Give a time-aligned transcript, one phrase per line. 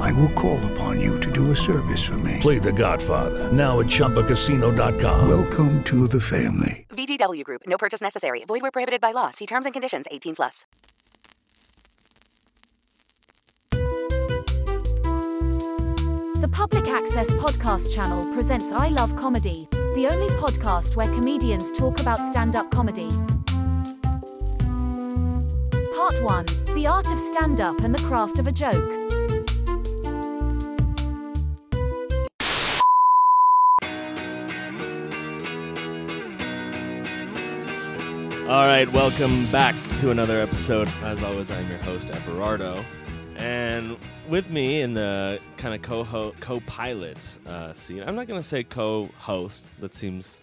[0.00, 2.38] I will call upon you to do a service for me.
[2.40, 5.28] Play The Godfather now at ChumbaCasino.com.
[5.28, 6.86] Welcome to the family.
[6.90, 7.62] VGW Group.
[7.66, 8.44] No purchase necessary.
[8.44, 9.30] Void where prohibited by law.
[9.30, 10.06] See terms and conditions.
[10.10, 10.64] 18 plus.
[16.40, 22.00] The Public Access Podcast channel presents I Love Comedy, the only podcast where comedians talk
[22.00, 23.08] about stand up comedy.
[25.94, 29.01] Part 1 The Art of Stand Up and the Craft of a Joke.
[38.52, 40.86] All right, welcome back to another episode.
[41.04, 42.84] As always, I'm your host, Everardo.
[43.36, 43.96] And
[44.28, 48.62] with me in the kind of co co-pilot uh, scene, I'm not going to say
[48.62, 49.64] co-host.
[49.80, 50.42] That seems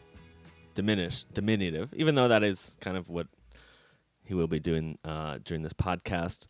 [0.74, 3.28] diminished, diminutive, even though that is kind of what
[4.24, 6.48] he will be doing uh, during this podcast.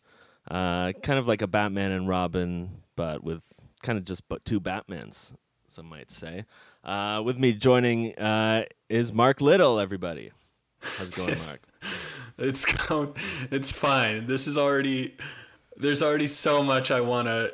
[0.50, 3.44] Uh, kind of like a Batman and Robin, but with
[3.82, 5.34] kind of just but two Batmans,
[5.68, 6.46] some might say.
[6.82, 10.30] Uh, with me joining uh, is Mark Little, everybody.
[10.82, 11.50] How's it going, Yes.
[11.50, 11.94] Mark?
[12.38, 13.14] It's going,
[13.50, 14.26] it's fine.
[14.26, 15.16] This is already
[15.76, 17.52] there's already so much I want to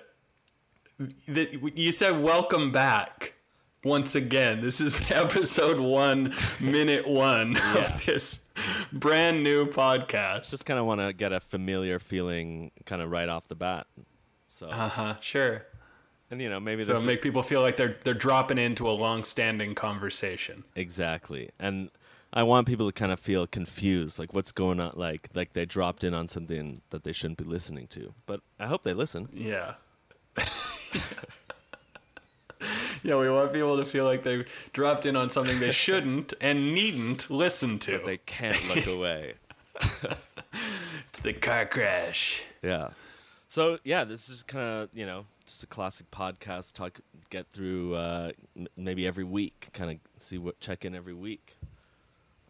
[1.27, 3.35] you said welcome back
[3.85, 4.61] once again.
[4.61, 7.75] This is episode 1 minute 1 Yeah.
[7.79, 8.49] of this
[8.93, 10.51] brand new podcast.
[10.51, 13.87] Just kind of want to get a familiar feeling kind of right off the bat.
[14.49, 15.67] So, Uh-huh, sure.
[16.31, 19.75] and you know, maybe So make people feel like they're they're dropping into a long-standing
[19.75, 20.65] conversation.
[20.75, 21.51] exactly.
[21.59, 21.91] And
[22.33, 25.65] I want people to kind of feel confused, like what's going on, like like they
[25.65, 28.13] dropped in on something that they shouldn't be listening to.
[28.27, 29.29] But I hope they listen.
[29.33, 29.75] Yeah.
[33.03, 36.75] yeah, we want people to feel like they dropped in on something they shouldn't and
[36.75, 37.99] needn't listen to.
[38.05, 39.35] They can't look away.
[41.09, 42.43] It's the car crash.
[42.63, 42.89] Yeah.
[43.49, 46.73] So yeah, this is kind of you know just a classic podcast.
[46.73, 49.69] Talk, get through uh, m- maybe every week.
[49.73, 51.57] Kind of see what check in every week,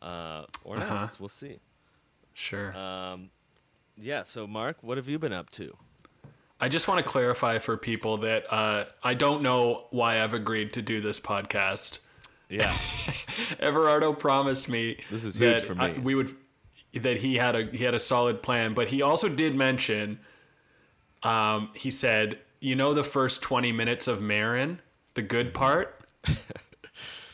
[0.06, 0.94] uh, or Uh-huh.
[0.94, 1.17] not.
[1.21, 1.59] We'll see.
[2.34, 2.77] Sure.
[2.77, 3.31] Um,
[3.97, 4.22] yeah.
[4.25, 5.77] So Mark, what have you been up to?
[6.61, 10.72] I just want to clarify for people that uh, I don't know why I've agreed
[10.75, 11.99] to do this podcast.
[12.49, 12.72] Yeah.
[13.61, 16.34] Everardo promised me This is huge that for I- we would
[16.95, 20.19] that he had a he had a solid plan, but he also did mention.
[21.22, 24.81] Um, he said, "You know, the first twenty minutes of Maron,
[25.15, 26.00] the good part,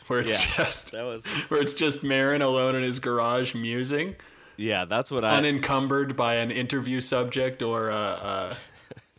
[0.07, 4.15] where it's Yeah, just that was- where it's just Maron alone in his garage musing,
[4.57, 4.85] yeah.
[4.85, 5.35] That's what I.
[5.37, 8.57] unencumbered by an interview subject or a, a,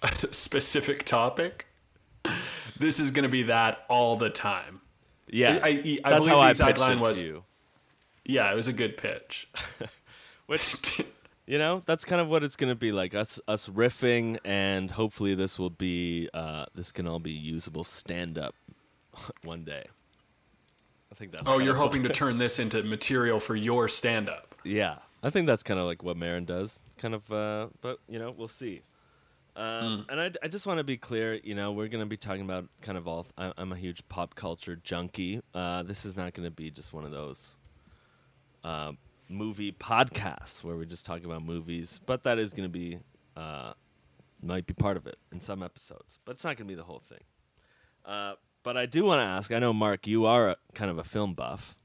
[0.29, 1.67] a specific topic.
[2.79, 4.81] This is going to be that all the time.
[5.29, 5.61] yeah.
[5.63, 7.45] I- I- I that's believe how the I pitched line it was- to you.
[8.27, 9.49] Yeah, it was a good pitch.
[10.47, 11.03] Which
[11.47, 15.35] you know, that's kind of what it's gonna be like us us riffing, and hopefully
[15.35, 18.55] this will be uh, this can all be usable stand up
[19.43, 19.85] one day.
[21.15, 21.49] I think that's.
[21.49, 24.53] Oh, you're hoping to turn this into material for your stand up.
[24.65, 26.81] Yeah, I think that's kind of like what Maron does.
[26.99, 28.83] Kind of, uh, but you know, we'll see.
[29.55, 31.35] Um, And I, I just want to be clear.
[31.35, 33.27] You know, we're going to be talking about kind of all.
[33.39, 35.41] I, I'm a huge pop culture junkie.
[35.55, 37.55] Uh, this is not going to be just one of those
[38.65, 38.91] uh,
[39.29, 42.99] movie podcasts where we just talk about movies, but that is going to be
[43.37, 43.75] uh,
[44.43, 46.19] might be part of it in some episodes.
[46.25, 47.23] But it's not going to be the whole thing.
[48.65, 49.53] But I do want to ask.
[49.53, 51.77] I know, Mark, you are a, kind of a film buff.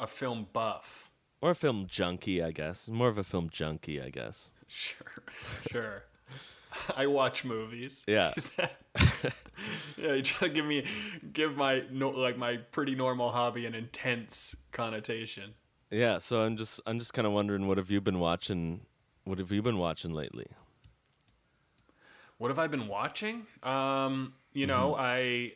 [0.00, 1.10] A film buff.
[1.40, 2.88] or a film junkie, I guess.
[2.88, 4.50] More of a film junkie, I guess.
[4.66, 5.22] Sure,
[5.70, 6.04] sure.
[6.96, 8.04] I watch movies.
[8.08, 8.32] Yeah.
[9.96, 10.84] Yeah, you try to give me,
[11.32, 15.54] give my no, like my pretty normal hobby an intense connotation.
[15.90, 18.82] Yeah, so I'm just I'm just kind of wondering what have you been watching?
[19.24, 20.46] What have you been watching lately?
[22.38, 23.48] What have I been watching?
[23.64, 25.52] Um, you know, I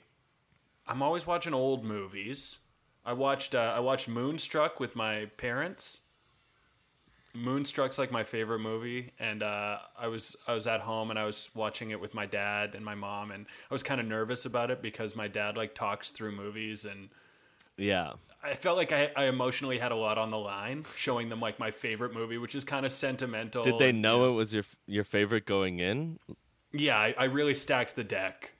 [0.87, 2.59] I'm always watching old movies.
[3.05, 6.01] I watched uh, I watched Moonstruck with my parents.
[7.35, 11.25] Moonstruck's like my favorite movie, and uh, I was I was at home and I
[11.25, 14.45] was watching it with my dad and my mom, and I was kind of nervous
[14.45, 17.09] about it because my dad like talks through movies, and
[17.77, 18.13] Yeah.
[18.45, 21.59] I felt like I, I emotionally had a lot on the line, showing them like
[21.59, 23.65] my favorite movie, which is kind of sentimental.
[23.65, 26.21] Did they know you it was your your favorite going in?
[26.73, 28.53] yeah, I, I really stacked the deck.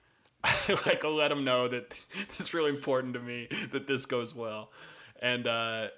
[0.87, 1.95] like, let them know that
[2.39, 4.71] it's really important to me that this goes well.
[5.21, 5.89] and uh,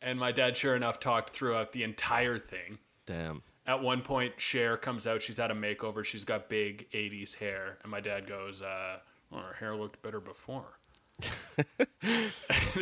[0.00, 2.78] and my dad, sure enough, talked throughout the entire thing.
[3.06, 3.42] Damn.
[3.66, 5.22] At one point, Cher comes out.
[5.22, 6.04] She's had a makeover.
[6.04, 8.98] She's got big '80s hair, and my dad goes, uh,
[9.30, 10.78] well, "Her hair looked better before."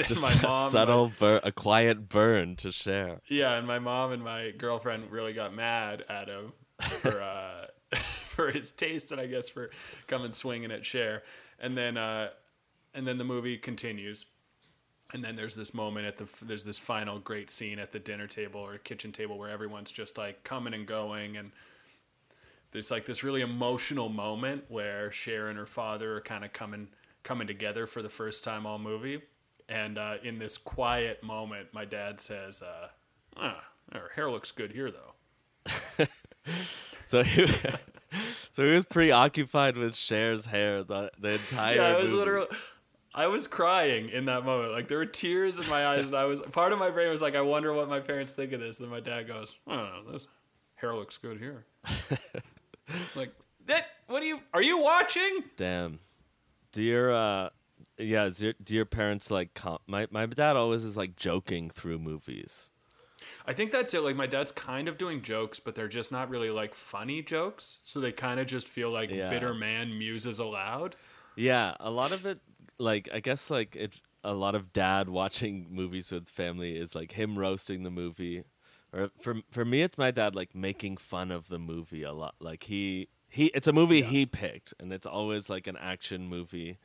[0.06, 3.20] Just my a mom, subtle burn, a quiet burn to Cher.
[3.28, 7.66] Yeah, and my mom and my girlfriend really got mad at him for uh,
[8.26, 9.70] for his taste, and I guess for
[10.06, 11.22] coming swinging at Cher.
[11.58, 12.30] And then uh,
[12.94, 14.26] and then the movie continues,
[15.12, 18.26] and then there's this moment at the there's this final great scene at the dinner
[18.26, 21.52] table or kitchen table where everyone's just like coming and going, and
[22.72, 26.88] there's like this really emotional moment where Cher and her father are kind of coming
[27.22, 29.22] coming together for the first time all movie.
[29.68, 32.88] And uh, in this quiet moment, my dad says, uh,
[33.36, 36.06] ah, "Her hair looks good here, though."
[37.12, 37.46] So he,
[38.52, 41.76] so he was preoccupied with Cher's hair the, the entire.
[41.76, 42.16] Yeah, I was movie.
[42.16, 42.46] literally,
[43.14, 44.72] I was crying in that moment.
[44.72, 47.20] Like there were tears in my eyes, and I was part of my brain was
[47.20, 50.04] like, "I wonder what my parents think of this." And then my dad goes, "Oh,
[50.10, 50.26] this
[50.76, 51.66] hair looks good here."
[53.14, 53.34] like
[53.66, 53.88] that.
[54.06, 54.40] What are you?
[54.54, 55.44] Are you watching?
[55.58, 55.98] Damn.
[56.72, 57.50] Do your uh,
[57.98, 58.30] yeah?
[58.34, 59.52] Your, do your parents like?
[59.52, 62.70] Com- my my dad always is like joking through movies.
[63.46, 64.00] I think that's it.
[64.02, 67.80] Like my dad's kind of doing jokes, but they're just not really like funny jokes.
[67.82, 69.28] So they kind of just feel like Yeah.
[69.28, 70.96] bitter man muses aloud.
[71.34, 72.40] Yeah, a lot of it,
[72.78, 74.00] like I guess, like it.
[74.24, 78.44] A lot of dad watching movies with family is like him roasting the movie,
[78.92, 82.36] or for for me, it's my dad like making fun of the movie a lot.
[82.38, 86.78] Like he he, it's a movie he picked, and it's always like an action movie,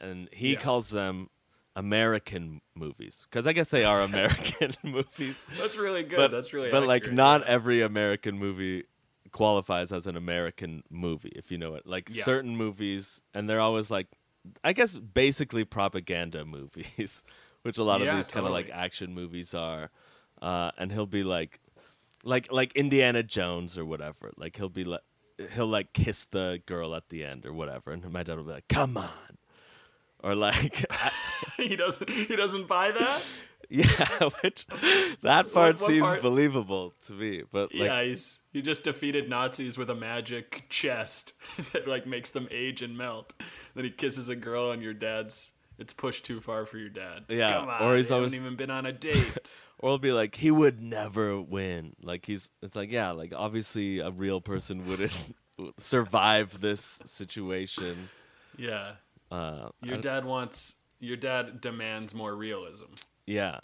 [0.00, 0.60] and he Yeah.
[0.60, 1.28] calls them
[1.74, 5.44] American movies because I guess they are American movies.
[5.58, 6.16] That's really good.
[6.16, 6.70] But that's really.
[6.70, 8.84] but like not every American movie
[9.30, 11.86] qualifies as an American movie, if you know it.
[11.86, 12.24] Like Yeah.
[12.24, 14.06] certain movies, and they're always like,
[14.62, 17.24] I guess basically propaganda movies,
[17.62, 19.90] which a lot Yeah, of these kind of like action movies are.
[20.42, 21.60] Uh, and he'll be like,
[22.24, 24.30] like like Indiana Jones or whatever.
[24.36, 25.00] Like he'll be like,
[25.54, 28.50] he'll like kiss the girl at the end or whatever, and my dad will be
[28.52, 29.38] like, "Come on,"
[30.22, 30.84] or like.
[31.56, 32.08] he doesn't.
[32.10, 33.22] He doesn't buy that.
[33.68, 33.84] Yeah,
[34.42, 34.66] which
[35.22, 36.20] that part what seems part?
[36.22, 41.32] believable to me, but like, yeah, he's he just defeated Nazis with a magic chest
[41.72, 43.32] that like makes them age and melt.
[43.74, 45.52] Then he kisses a girl, and your dad's.
[45.78, 47.24] It's pushed too far for your dad.
[47.28, 49.50] Yeah, Come on, or he's always- even been on a date.
[49.78, 51.94] or it'll be like he would never win.
[52.02, 55.34] Like he's, it's like yeah, like obviously a real person wouldn't
[55.78, 58.10] survive this situation.
[58.56, 58.92] yeah,
[59.30, 60.76] Uh, your dad wants.
[61.02, 62.94] Your dad demands more realism.
[63.26, 63.58] yeah,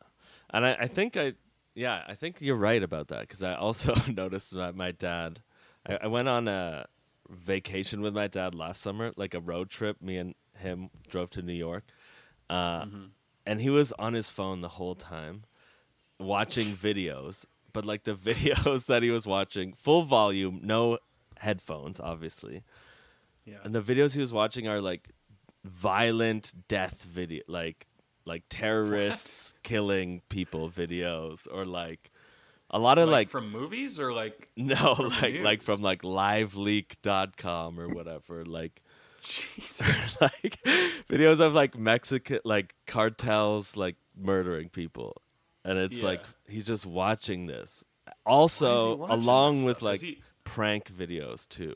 [0.51, 1.35] and I, I think I,
[1.77, 5.41] yeah, I think you're right about that because I also noticed that my dad,
[5.87, 6.87] I, I went on a
[7.31, 10.03] vacation with my dad last summer, like a road trip.
[10.03, 11.85] Me and him drove to New York,
[12.51, 12.87] uh,
[13.47, 15.45] and he was on his phone the whole time,
[16.19, 17.45] watching videos.
[17.73, 20.99] But like the videos that he was watching, full volume, no
[21.39, 22.65] headphones, obviously.
[23.45, 25.11] Yeah, And the videos he was watching are like
[25.65, 27.87] violent death video, like
[28.25, 32.11] like terrorists killing people videos, or like
[32.71, 37.81] a lot of like, like, from movies or like no, like like from like liveleak.com
[37.81, 38.83] or whatever, like
[39.23, 40.21] Jesus.
[40.21, 40.59] like
[41.09, 45.23] videos of like Mexican like cartels like murdering people,
[45.65, 47.85] and it's like he's just watching this.
[48.25, 51.75] Also, watching along this with like he- prank videos too.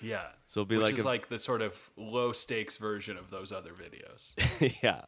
[0.00, 0.26] Yeah.
[0.46, 3.30] So it'll be Which like is if- like the sort of low stakes version of
[3.30, 4.34] those other videos.
[4.82, 5.02] yeah,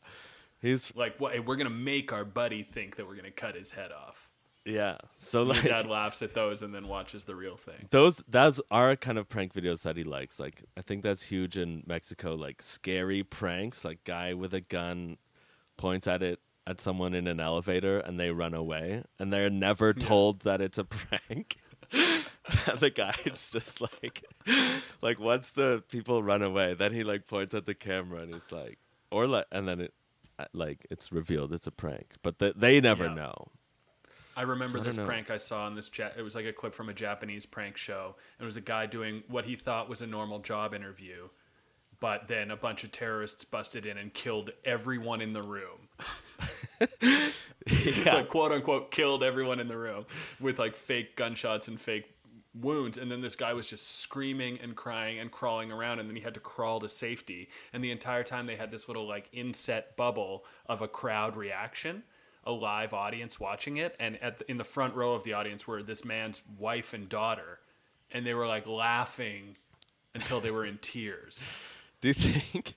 [0.60, 1.32] he's like, what?
[1.32, 4.28] Hey, we're gonna make our buddy think that we're gonna cut his head off.
[4.64, 4.96] yeah.
[5.16, 7.86] So like dad laughs at those and then watches the real thing.
[7.90, 10.38] those those are kind of prank videos that he likes.
[10.40, 12.34] Like I think that's huge in Mexico.
[12.34, 15.16] Like scary pranks, like guy with a gun
[15.76, 19.94] points at it at someone in an elevator and they run away and they're never
[19.94, 21.56] told that it's a prank.
[22.78, 24.24] the guy's just like
[25.02, 28.52] like once the people run away, then he like points at the camera and he's
[28.52, 28.78] like
[29.10, 29.94] or like and then it
[30.38, 32.14] uh, like it's revealed it's a prank.
[32.22, 33.14] But the, they never Yeah.
[33.14, 33.48] know.
[34.36, 36.14] I remember So this don't prank I saw on this chat.
[36.16, 38.14] It was like a clip from a Japanese prank show.
[38.38, 41.28] And it was a guy doing what he thought was a normal job interview.
[42.00, 45.87] But then a bunch of terrorists busted in and killed everyone in the room.
[48.06, 50.06] like, quote unquote, killed everyone in the room
[50.40, 52.14] with like fake gunshots and fake
[52.54, 52.98] wounds.
[52.98, 55.98] And then this guy was just screaming and crying and crawling around.
[55.98, 57.48] And then he had to crawl to safety.
[57.72, 62.04] And the entire time they had this little like inset bubble of a crowd reaction,
[62.44, 63.96] a live audience watching it.
[64.00, 67.08] And at the, in the front row of the audience were this man's wife and
[67.08, 67.60] daughter.
[68.10, 69.56] And they were like laughing
[70.14, 71.48] until they were in tears.
[72.00, 72.76] Do you think?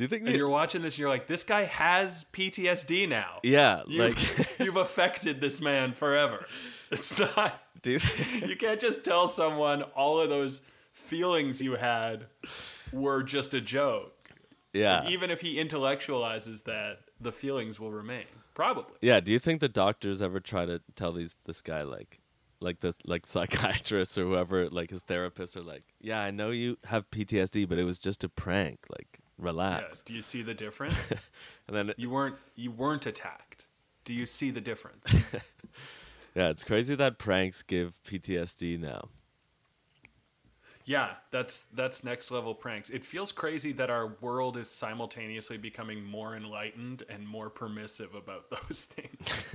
[0.00, 3.40] Do you think and you're watching this, and you're like, this guy has PTSD now.
[3.42, 6.46] Yeah, You've, like you've affected this man forever.
[6.90, 7.62] It's not.
[7.82, 7.98] do you,
[8.46, 10.62] You can't just tell someone all of those
[10.94, 12.24] feelings you had
[12.94, 14.16] were just a joke.
[14.72, 15.06] yeah.
[15.06, 18.24] Even if he intellectualizes that, the feelings will remain.
[18.54, 18.94] Probably.
[19.02, 22.20] Yeah, do you think the doctors ever try to tell these this guy like
[22.60, 26.78] like the like psychiatrists or whoever like his therapists are like, "Yeah, I know you
[26.84, 28.78] have PTSD, but it was just a prank.
[28.88, 31.12] Like, Relax." Do you see the difference?
[31.70, 33.66] And then you weren't you weren't attacked.
[34.04, 35.14] Do you see the difference?
[36.34, 39.08] yeah, it's crazy that pranks give PTSD now.
[40.84, 42.90] Yeah, that's that's next level pranks.
[42.90, 48.50] It feels crazy that our world is simultaneously becoming more enlightened and more permissive about
[48.68, 49.48] those things.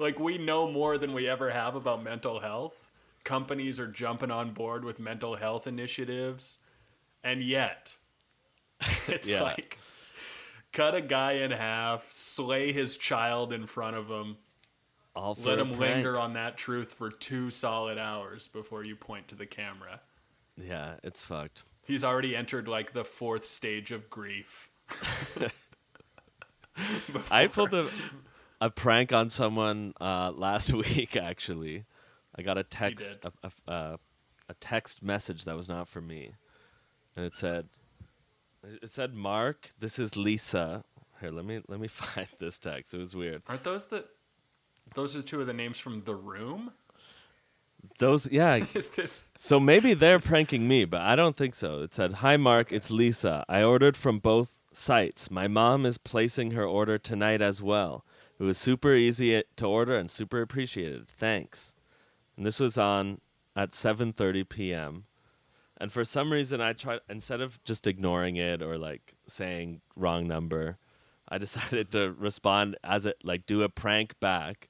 [0.00, 2.90] like we know more than we ever have about mental health.
[3.22, 6.58] Companies are jumping on board with mental health initiatives,
[7.22, 7.94] and yet
[9.08, 9.42] it's Yeah.
[9.42, 9.78] like
[10.72, 14.36] cut a guy in half, slay his child in front of him,
[15.16, 15.80] All let him prank.
[15.96, 20.00] linger on that truth for two solid hours before you point to the camera.
[20.56, 21.62] Yeah, it's fucked.
[21.84, 24.68] He's already entered like the fourth stage of grief.
[27.30, 27.88] I pulled a
[28.60, 31.16] a prank on someone uh, last week.
[31.16, 31.84] Actually,
[32.36, 33.98] I got a text a, a,
[34.48, 36.32] a text message that was not for me,
[37.16, 37.68] and it said
[38.64, 40.84] it said Mark, this is Lisa.
[41.20, 42.94] Here, let me let me find this text.
[42.94, 43.42] It was weird.
[43.48, 44.04] Aren't those the
[44.94, 46.72] those are two of the names from The Room?
[47.98, 48.56] Those yeah.
[48.74, 51.80] Is this So maybe they're pranking me, but I don't think so.
[51.80, 53.44] It said, "Hi Mark, it's Lisa.
[53.48, 55.30] I ordered from both sites.
[55.30, 58.04] My mom is placing her order tonight as well.
[58.38, 61.08] It was super easy to order and super appreciated.
[61.08, 61.74] Thanks."
[62.36, 63.20] And this was on
[63.56, 65.04] at 7:30 p.m.
[65.80, 70.28] And for some reason I tried instead of just ignoring it or like saying wrong
[70.28, 70.76] number,
[71.26, 74.68] I decided to respond as it like do a prank back.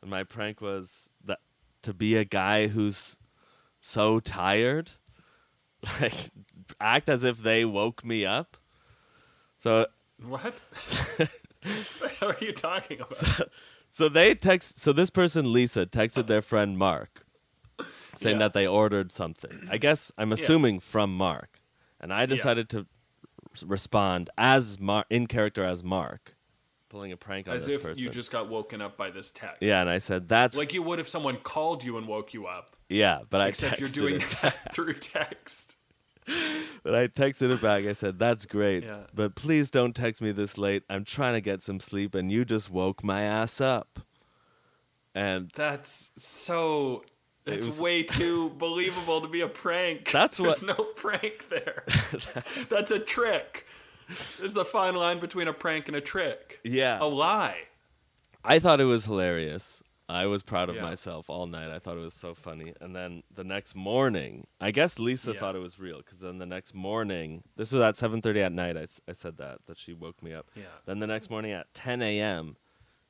[0.00, 1.40] And my prank was that
[1.82, 3.18] to be a guy who's
[3.80, 4.92] so tired,
[6.00, 6.30] like
[6.80, 8.56] act as if they woke me up.
[9.58, 9.86] So
[10.22, 10.54] what?
[11.98, 13.50] what are you talking about?
[13.90, 16.28] so they text so this person Lisa texted uh-huh.
[16.28, 17.26] their friend Mark
[18.20, 18.44] saying Yeah.
[18.46, 19.66] that they ordered something.
[19.70, 21.60] I guess I'm assuming from Mark.
[22.00, 22.86] And I decided to
[23.64, 26.34] respond as Mar- in character as Mark,
[26.88, 28.02] pulling a prank on As this if person.
[28.02, 29.58] you just got woken up by this text.
[29.60, 32.46] yeah, and I said that's Like you would if someone called you and woke you
[32.46, 32.76] up.
[32.88, 35.76] yeah, but I Except you're doing it that through text.
[36.82, 37.84] But I texted it back.
[37.84, 39.00] I said, "That's great, Yeah.
[39.12, 40.84] but please don't text me this late.
[40.88, 43.98] I'm trying to get some sleep, and you just woke my ass up."
[45.14, 47.04] And That's so.
[47.52, 50.10] It's was- way too believable to be a prank.
[50.12, 51.84] That's There's what- no prank there.
[52.68, 53.66] That's a trick.
[54.38, 56.58] There's the fine line between a prank and a trick.
[56.64, 57.58] yeah, A lie.
[58.44, 59.82] I thought it was hilarious.
[60.08, 60.82] I was proud of Yeah.
[60.82, 61.70] myself all night.
[61.70, 62.72] I thought it was so funny.
[62.80, 65.38] And then the next morning, I guess Lisa Yeah.
[65.38, 68.76] thought it was real because then the next morning, this was at 7:30 at night.
[68.76, 70.50] I, I said that that she woke me up.
[70.56, 70.64] Yeah.
[70.86, 72.56] Then the next morning at 10 a.m.,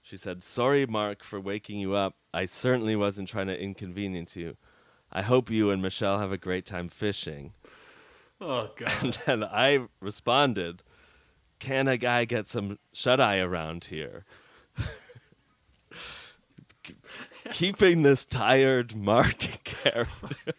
[0.03, 2.17] she said, "Sorry, Mark, for waking you up.
[2.33, 4.57] I certainly wasn't trying to inconvenience you.
[5.13, 7.53] I hope you and Michelle have a great time fishing."
[8.41, 9.19] Oh god.
[9.27, 10.83] And I responded,
[11.59, 14.25] "Can a guy get some shut eye around here?"
[17.53, 20.55] Keeping this tired Mark character.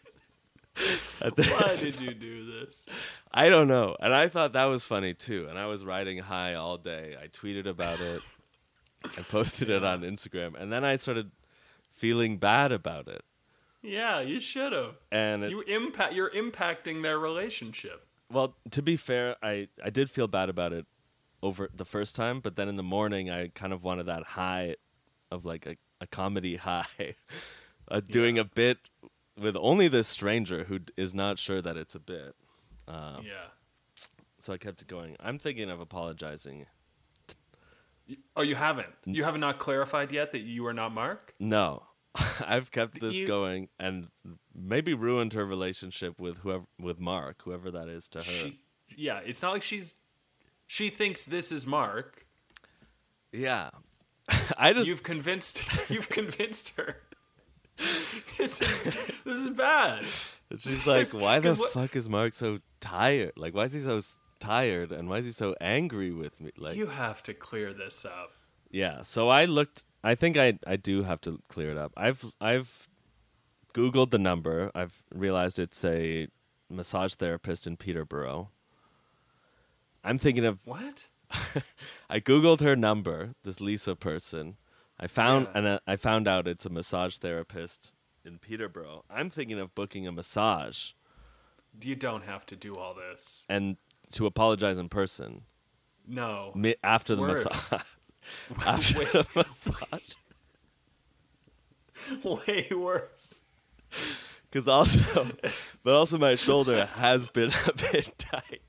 [1.21, 2.87] Why did you do this?
[3.33, 3.95] I don't know.
[3.99, 5.47] And I thought that was funny too.
[5.49, 7.15] And I was riding high all day.
[7.21, 8.21] I tweeted about it.
[9.05, 10.59] I posted it on Instagram.
[10.59, 11.31] And then I started
[11.93, 13.23] feeling bad about it.
[13.81, 14.95] Yeah, you should have.
[15.11, 16.13] And it, You impact.
[16.13, 18.05] You're impacting their relationship.
[18.31, 20.85] well, to be fair, I, I did feel bad about it
[21.43, 24.75] over the first time, but then in the morning I kind of wanted that high
[25.31, 27.15] of like a, a comedy high.
[27.87, 28.77] uh, doing a bit
[29.37, 32.35] with only this stranger who is not sure that it's a bit.
[32.87, 33.47] Um, yeah.
[34.37, 35.15] So I kept it going.
[35.19, 36.67] I'm thinking of apologizing.
[38.35, 38.87] Oh, you haven't.
[39.05, 41.33] You have not clarified yet that you are not Mark.
[41.39, 41.83] No,
[42.45, 44.07] I've kept this You- going and
[44.55, 48.23] maybe ruined her relationship with whoever with Mark, whoever that is to her.
[48.23, 48.59] She,
[48.95, 49.95] yeah, it's not like she's.
[50.67, 52.25] She thinks this is Mark.
[53.31, 53.69] yeah,
[54.57, 55.61] I just You've convinced.
[55.89, 56.95] You've convinced her.
[58.37, 58.83] This is,
[59.25, 60.03] this is bad.
[60.57, 63.33] she's like, why the what- fuck is Mark so tired?
[63.37, 64.01] Like, why is he so
[64.41, 66.51] tired and why is he so angry with me?
[66.57, 68.33] Like, You have to clear this up.
[68.69, 69.03] yeah.
[69.03, 69.83] So I looked.
[70.03, 71.93] I think I I do have to clear it up.
[71.95, 72.87] I've I've
[73.73, 74.71] googled the number.
[74.75, 76.27] I've realized it's a
[76.69, 78.49] massage therapist in Peterborough.
[80.03, 81.07] I'm thinking of What?
[82.09, 84.57] I googled her number, this Lisa person.
[84.99, 85.57] I found Yeah.
[85.71, 87.91] and I found out it's a massage therapist
[88.25, 89.03] in Peterborough.
[89.09, 90.91] I'm thinking of booking a massage
[91.81, 93.45] You don't have to do all this.
[93.49, 93.77] and
[94.13, 95.41] to apologize in person
[96.07, 96.51] No.
[96.55, 97.45] mi- after the Worse.
[97.45, 97.81] massage.
[98.65, 100.09] after Wait, the massage.
[102.47, 103.39] Way worse.
[104.49, 105.27] Because also,
[105.83, 108.61] but also my shoulder has been a bit tight.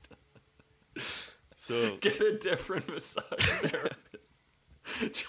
[1.55, 4.43] So Get a different massage therapist.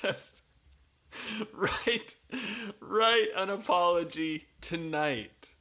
[0.02, 0.42] Just
[1.52, 2.16] write,
[2.80, 5.52] write an apology tonight.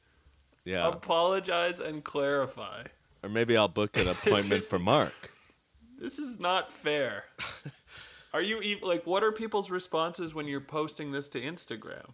[0.64, 2.84] yeah, Apologize and clarify.
[3.24, 5.32] Or maybe I'll book an appointment is- for Mark.
[5.98, 7.24] This is not fair.
[8.34, 9.06] Are you even like?
[9.06, 12.04] What are people's responses when you're posting this to Instagram?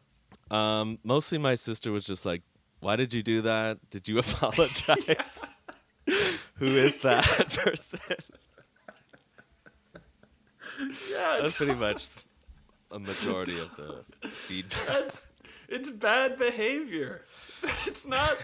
[0.54, 2.42] Um, mostly my sister was just like,
[2.80, 3.78] "Why did you do that?
[3.90, 5.44] Did you apologize?
[6.56, 7.24] Who is that
[7.64, 8.00] person?"
[11.10, 12.06] Yeah, That's pretty much
[12.90, 14.86] a majority of the feedback.
[14.86, 15.26] that's
[15.68, 17.24] it's bad behavior.
[17.86, 18.36] It's not.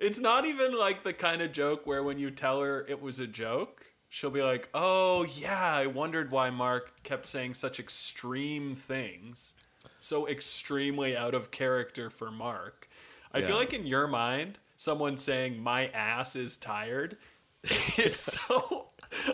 [0.00, 3.18] It's not even like the kind of joke where when you tell her it was
[3.18, 8.74] a joke, she'll be like, "Oh yeah, I wondered why Mark kept saying such extreme
[8.74, 9.54] things,
[9.98, 12.88] so extremely out of character for Mark."
[13.32, 13.48] I Yeah.
[13.48, 17.18] feel like in your mind, someone saying my ass is tired
[17.98, 18.88] is so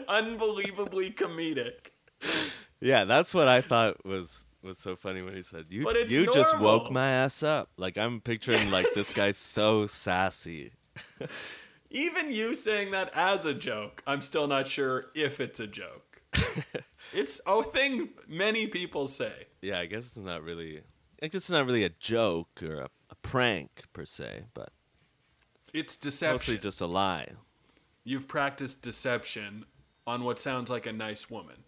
[0.09, 1.91] unbelievably comedic.
[2.81, 6.13] Yeah, that's what I thought was was so funny when he said, "You But it's
[6.13, 10.73] you just woke my ass up." Like I'm picturing like this guy's so sassy.
[11.91, 16.21] Even you saying that as a joke, I'm still not sure if it's a joke.
[17.15, 19.47] it's a thing many people say.
[19.63, 20.83] Yeah, I guess it's not really.
[21.23, 24.71] I guess it's not really a joke or a, a prank per se, but
[25.73, 26.35] It's deception.
[26.35, 27.29] mostly just a lie.
[28.05, 29.65] You've practiced deception
[30.07, 31.65] on what sounds like a nice woman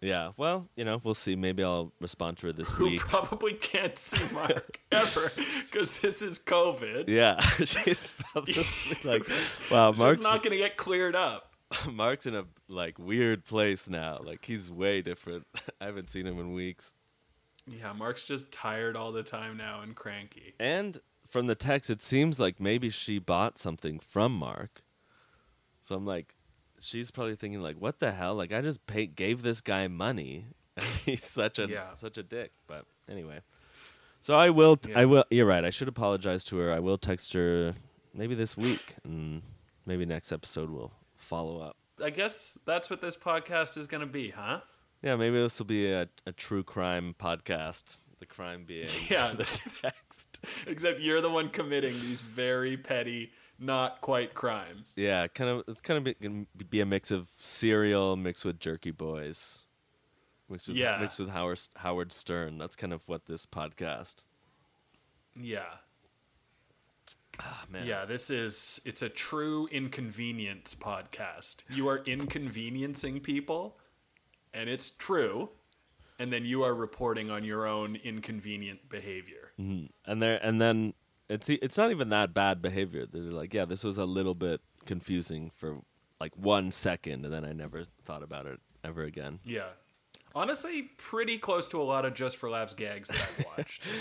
[0.00, 1.34] Yeah, well, you know, we'll see.
[1.34, 3.00] Maybe I'll respond to her this who week.
[3.00, 5.32] probably can't see Mark ever
[5.64, 7.08] because this is COVID.
[7.08, 8.64] Yeah, she's probably
[9.04, 9.24] like,
[9.70, 11.54] "Wow, Mark's not going to get cleared up.
[11.90, 14.20] Mark's in a like weird place now.
[14.22, 15.46] Like he's way different.
[15.80, 16.94] I haven't seen him in weeks."
[17.66, 20.54] Yeah, Mark's just tired all the time now and cranky.
[20.60, 24.82] And from the text, it seems like maybe she bought something from Mark.
[25.82, 26.34] So I'm like,
[26.80, 28.34] she's probably thinking like, "What the hell?
[28.34, 31.94] Like I just pay- gave this guy money, and he's such a Yeah.
[31.94, 33.40] such a dick." But anyway,
[34.22, 34.76] so I will.
[34.76, 35.04] T- I Yeah.
[35.06, 35.24] will.
[35.30, 35.64] You're right.
[35.64, 36.72] I should apologize to her.
[36.72, 37.74] I will text her
[38.14, 39.42] maybe this week, and
[39.86, 41.76] maybe next episode we'll follow up.
[42.02, 44.60] I guess that's what this podcast is going to be, huh?
[45.02, 47.98] Yeah, maybe this will be a, a true crime podcast.
[48.20, 49.32] The crime being Yeah.
[49.36, 49.44] the
[49.82, 50.44] text.
[50.66, 54.94] Except you're the one committing these very petty, not quite crimes.
[54.96, 55.64] Yeah, kind of.
[55.68, 59.66] It's kind of be, gonna be a mix of Serial mixed with Jerky Boys,
[60.48, 60.98] mixed with Yeah.
[61.00, 62.58] mixed with Howard Howard Stern.
[62.58, 64.22] That's kind of what this podcast.
[65.40, 65.64] Yeah.
[67.40, 67.86] Ah, man.
[67.86, 71.58] Yeah, this is it's a true inconvenience podcast.
[71.70, 73.78] You are inconveniencing people
[74.52, 75.50] and it's true
[76.18, 79.52] and then you are reporting on your own inconvenient behavior.
[79.56, 80.94] and there and then
[81.28, 83.06] it's it's not even that bad behavior.
[83.06, 85.78] They're like, yeah, this was a little bit confusing for
[86.20, 89.40] like one second, and then I never thought about it ever again.
[89.44, 89.68] Yeah.
[90.34, 93.86] Honestly, pretty close to a lot of just for laughs gags that I've watched.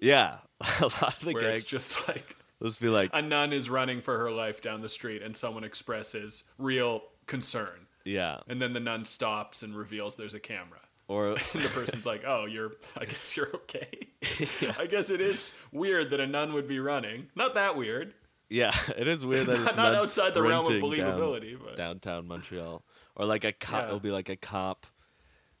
[0.00, 0.38] Yeah,
[0.80, 3.68] a lot of the where gags it's just like just be like, a nun is
[3.68, 7.88] running for her life down the street and someone expresses real concern.
[8.04, 10.78] yeah, And then the nun stops and reveals there's a camera.
[11.08, 12.72] Or And the person's like, "Oh, you're.
[12.96, 13.88] I guess you're okay.
[14.78, 17.28] I guess it is weird that a nun would be running.
[17.34, 18.14] Not that weird.
[18.50, 21.58] Yeah, it is weird that it's Not not outside the realm of sprinting down believability,
[21.62, 22.84] but- downtown Montreal,
[23.16, 23.82] or like a cop.
[23.82, 23.86] Yeah.
[23.88, 24.86] It'll be like a cop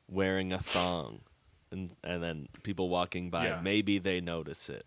[0.08, 1.20] wearing a thong,
[1.70, 3.46] and and then people walking by.
[3.46, 3.60] Yeah.
[3.62, 4.86] Maybe they notice it,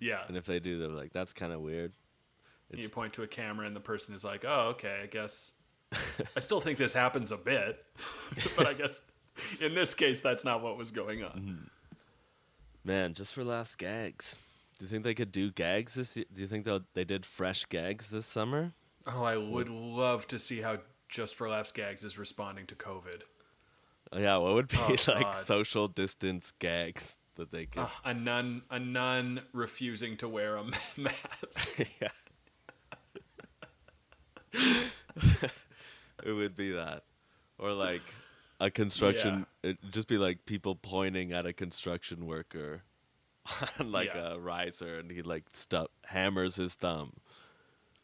[0.00, 0.22] Yeah.
[0.28, 1.92] and if they do, they're like, "That's kind of weird."
[2.76, 5.00] You point to a camera, and the person is like, "Oh, okay.
[5.02, 5.52] I guess."
[6.36, 7.84] I still think this happens a bit,
[8.56, 9.00] but I guess
[9.60, 11.30] in this case, that's not what was going on.
[11.30, 11.64] Mm-hmm.
[12.84, 14.38] Man, just for laughs, gags.
[14.78, 16.26] Do you think they could do gags this year?
[16.34, 18.72] Do you think they they did fresh gags this summer?
[19.06, 23.22] Oh, I would love to see how Just for Laughs Gags is responding to COVID.
[24.12, 25.36] Oh, yeah, what would be Oh, like God.
[25.36, 27.82] social distance gags that they could?
[27.82, 30.64] Ah, a nun, a nun refusing to wear a
[30.96, 31.78] mask.
[32.00, 32.08] yeah.
[36.24, 37.04] it would be that.
[37.58, 38.02] Or like
[38.60, 42.82] a construction it'd just be like people pointing at a construction worker
[43.80, 44.34] on like Yeah.
[44.34, 47.12] a riser and he like stuff hammers his thumb.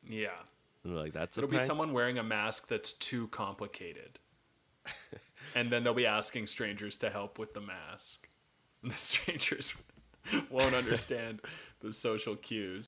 [0.09, 0.29] Yeah.
[0.85, 4.19] Like, that's It'll be someone wearing a mask that's too complicated.
[5.55, 8.29] and then they'll be asking strangers to help with the mask.
[8.83, 9.75] And the strangers
[10.51, 11.41] won't understand
[11.81, 12.87] the social cues.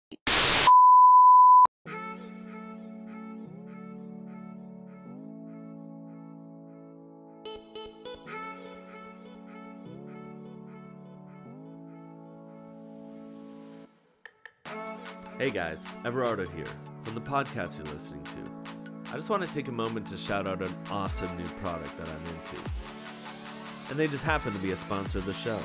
[15.42, 16.68] Hey guys, Everardo here
[17.02, 19.10] from the podcast you're listening to.
[19.10, 22.06] I just want to take a moment to shout out an awesome new product that
[22.06, 22.70] I'm into.
[23.90, 25.58] And they just happen to be a sponsor of the show.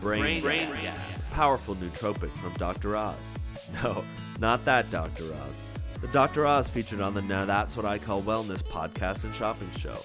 [0.00, 0.82] Brain, Brain Gas.
[0.82, 1.30] Gas.
[1.34, 2.96] Powerful nootropic from Dr.
[2.96, 3.20] Oz.
[3.82, 4.02] No,
[4.40, 5.24] not that Dr.
[5.24, 5.78] Oz.
[6.00, 6.46] The Dr.
[6.46, 9.98] Oz featured on the Now That's What I Call Wellness podcast and shopping show,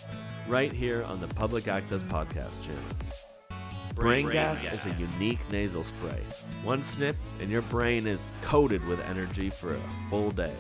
[0.50, 3.28] right here on the Public Access Podcast channel.
[3.98, 6.22] Brain, gas, is a unique nasal spray.
[6.64, 9.80] One snip, and your brain is coated with energy for a
[10.10, 10.54] full day.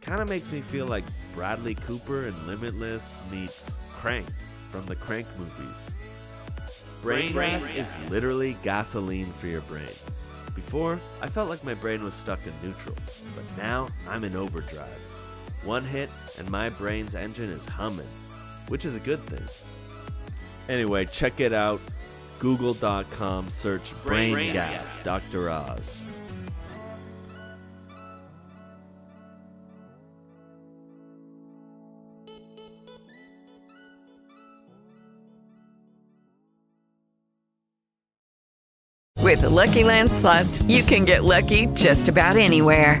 [0.00, 4.26] Kind of makes me feel like Bradley Cooper and Limitless meets Crank
[4.66, 5.90] from the Crank movies.
[7.00, 8.00] Brain, Brain gas gas.
[8.02, 9.86] is literally gasoline for your brain.
[10.56, 12.96] Before, I felt like my brain was stuck in neutral,
[13.36, 14.88] but now I'm in overdrive.
[15.64, 18.08] One hit, and my brain's engine is humming,
[18.68, 19.46] which is a good thing.
[20.68, 21.80] Anyway, check it out.
[22.38, 25.04] Google.com, search Brain, Brain Gas, Gas.
[25.04, 25.50] Dr.
[25.50, 26.02] Oz.
[39.34, 43.00] With the Lucky Land slots, you can get lucky just about anywhere.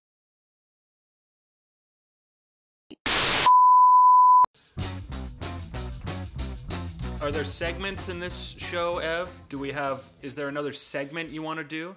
[7.31, 9.29] Are there segments in this show, Ev?
[9.47, 10.03] Do we have?
[10.21, 11.95] Is there another segment you want to do?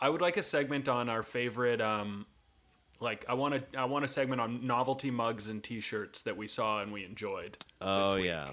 [0.00, 1.82] I would like a segment on our favorite.
[1.82, 2.24] Um,
[2.98, 3.78] like I want to.
[3.78, 7.58] I want a segment on novelty mugs and T-shirts that we saw and we enjoyed.
[7.82, 8.24] Oh, week.
[8.24, 8.48] yeah.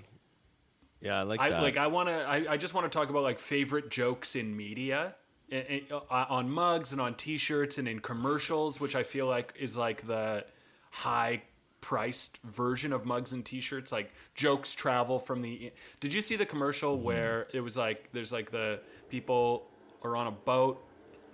[1.00, 1.62] Yeah, I like I that.
[1.62, 1.78] like.
[1.78, 2.16] I want to.
[2.16, 5.16] I, I just want to talk about like favorite jokes in media,
[5.50, 9.54] eh, eh, uh, on mugs and on T-shirts and in commercials, which I feel like
[9.58, 10.44] is like the
[10.92, 11.44] high
[11.82, 13.92] priced version of mugs and T-shirts.
[13.92, 15.72] Like jokes travel from the.
[16.00, 17.06] Did you see the commercial Mm-hmm.
[17.06, 19.68] where it was like there's like the people
[20.04, 20.84] are on a boat.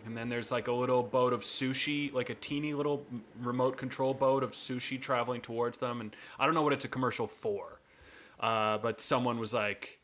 [0.05, 3.07] And then there's like a little boat of sushi, like a teeny little
[3.41, 5.99] remote control boat of sushi traveling towards them.
[5.99, 7.81] And I don't know what it's a commercial for.
[8.39, 9.99] Uh, but someone was like,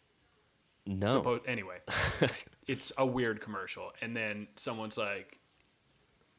[0.87, 1.05] no.
[1.07, 1.77] supposed anyway
[2.67, 5.37] it's a weird commercial and then someone's like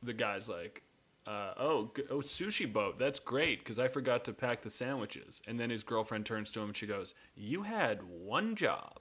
[0.02, 0.82] the guy's like
[1.26, 5.58] uh, oh oh sushi boat that's great because i forgot to pack the sandwiches and
[5.60, 8.98] then his girlfriend turns to him and she goes you had one job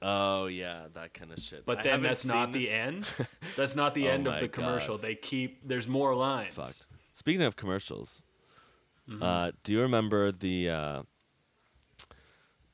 [0.00, 1.66] oh, yeah, that kind of shit.
[1.66, 3.06] but I then that's not seen- the end
[3.56, 5.02] that's not the Oh end of the commercial God.
[5.02, 6.86] they keep there's more lines Fucked.
[7.12, 8.22] Speaking of commercials,
[9.10, 9.22] Mm-hmm.
[9.22, 11.02] uh, do you remember the uh,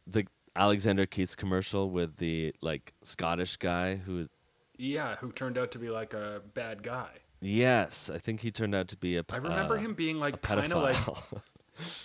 [0.06, 0.26] the
[0.56, 4.28] Alexander Keith's commercial with the like Scottish guy who?
[4.76, 7.08] yeah who turned out to be like a bad guy
[7.46, 9.24] Yes, I think he turned out to be a.
[9.30, 10.96] i remember uh, him being like kind of like.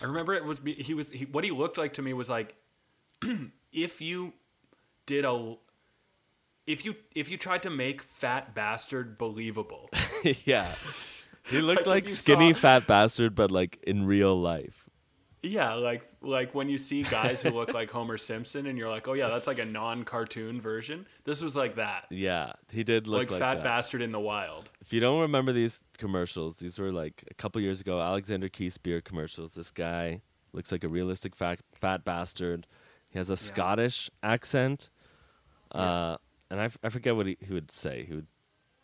[0.02, 2.56] I remember it was he was he, what he looked like to me was like
[3.72, 4.34] if you
[5.06, 5.56] did a
[6.68, 9.90] if you if you tried to make fat bastard believable.
[10.46, 10.76] yeah,
[11.50, 14.90] he looked Like, like skinny saw- fat bastard, but like in real life.
[15.42, 19.08] yeah, like like when you see guys who look like Homer Simpson and you're like,
[19.08, 22.06] "Oh yeah, that's like a non-cartoon version." This was like that.
[22.10, 23.64] Yeah, he did look Like, like, fat that.
[23.64, 24.70] bastard in the wild.
[24.82, 28.00] If you don't remember these commercials, these were like a couple years ago.
[28.02, 29.54] Alexander Keith's beer commercials.
[29.54, 30.22] This guy
[30.54, 32.68] looks like a realistic fat fat bastard.
[33.10, 34.90] He has a Scottish accent,
[35.72, 36.18] uh,
[36.52, 38.06] and I, f- I forget what he, he would say.
[38.08, 38.28] He would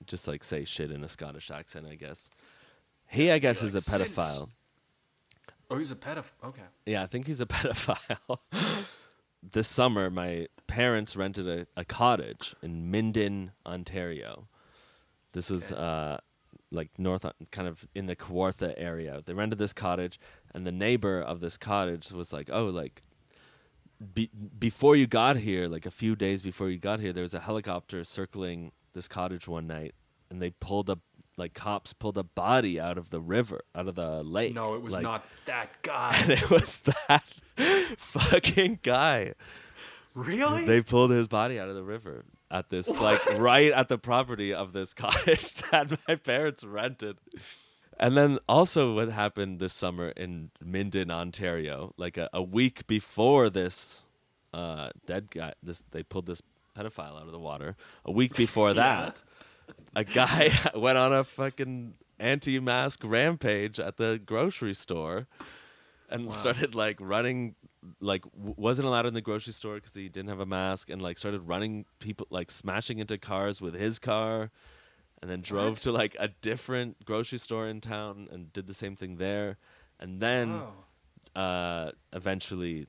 [0.07, 2.29] just like say shit in a Scottish accent, I guess.
[3.07, 4.49] He, I guess, is a like, "Since-" pedophile.
[5.69, 6.31] Oh, he's a pedophile.
[6.43, 6.61] Okay.
[6.85, 8.37] Yeah, I think he's a pedophile.
[9.41, 14.47] this summer, my parents rented a, a cottage in Minden, Ontario.
[15.33, 16.19] This was uh,
[16.71, 19.21] like north, kind of in the Kawartha area.
[19.25, 20.19] They rented this cottage,
[20.53, 23.01] and the neighbor of this cottage was like, "Oh, like
[24.13, 27.33] be- before you got here, like a few days before you got here, there was
[27.33, 29.93] a helicopter circling this cottage one night,
[30.29, 30.99] and they pulled up
[31.37, 34.53] like cops pulled a body out of the river, out of the lake.
[34.53, 36.15] No, it was like- not that guy.
[36.21, 37.23] And it was that
[37.97, 39.33] fucking guy.
[40.13, 40.65] really?
[40.65, 44.53] They pulled his body out of the river at this like right at the property
[44.53, 47.17] of this cottage that my parents rented.
[47.99, 53.49] And then also what happened this summer in Minden, Ontario, like a, a week before
[53.49, 54.05] this
[54.53, 56.41] uh, dead guy, this they pulled this
[56.77, 57.75] pedophile out of the water.
[58.03, 59.21] A week before that,
[59.95, 65.21] a guy went on a fucking anti-mask rampage at the grocery store
[66.09, 67.55] and started like running
[67.99, 71.01] like w- wasn't allowed in the grocery store because he didn't have a mask and
[71.01, 74.49] like started running people like smashing into cars with his car
[75.21, 78.95] and then drove to like a different grocery store in town and did the same
[78.95, 79.57] thing there.
[79.99, 80.61] And then
[81.35, 82.87] uh eventually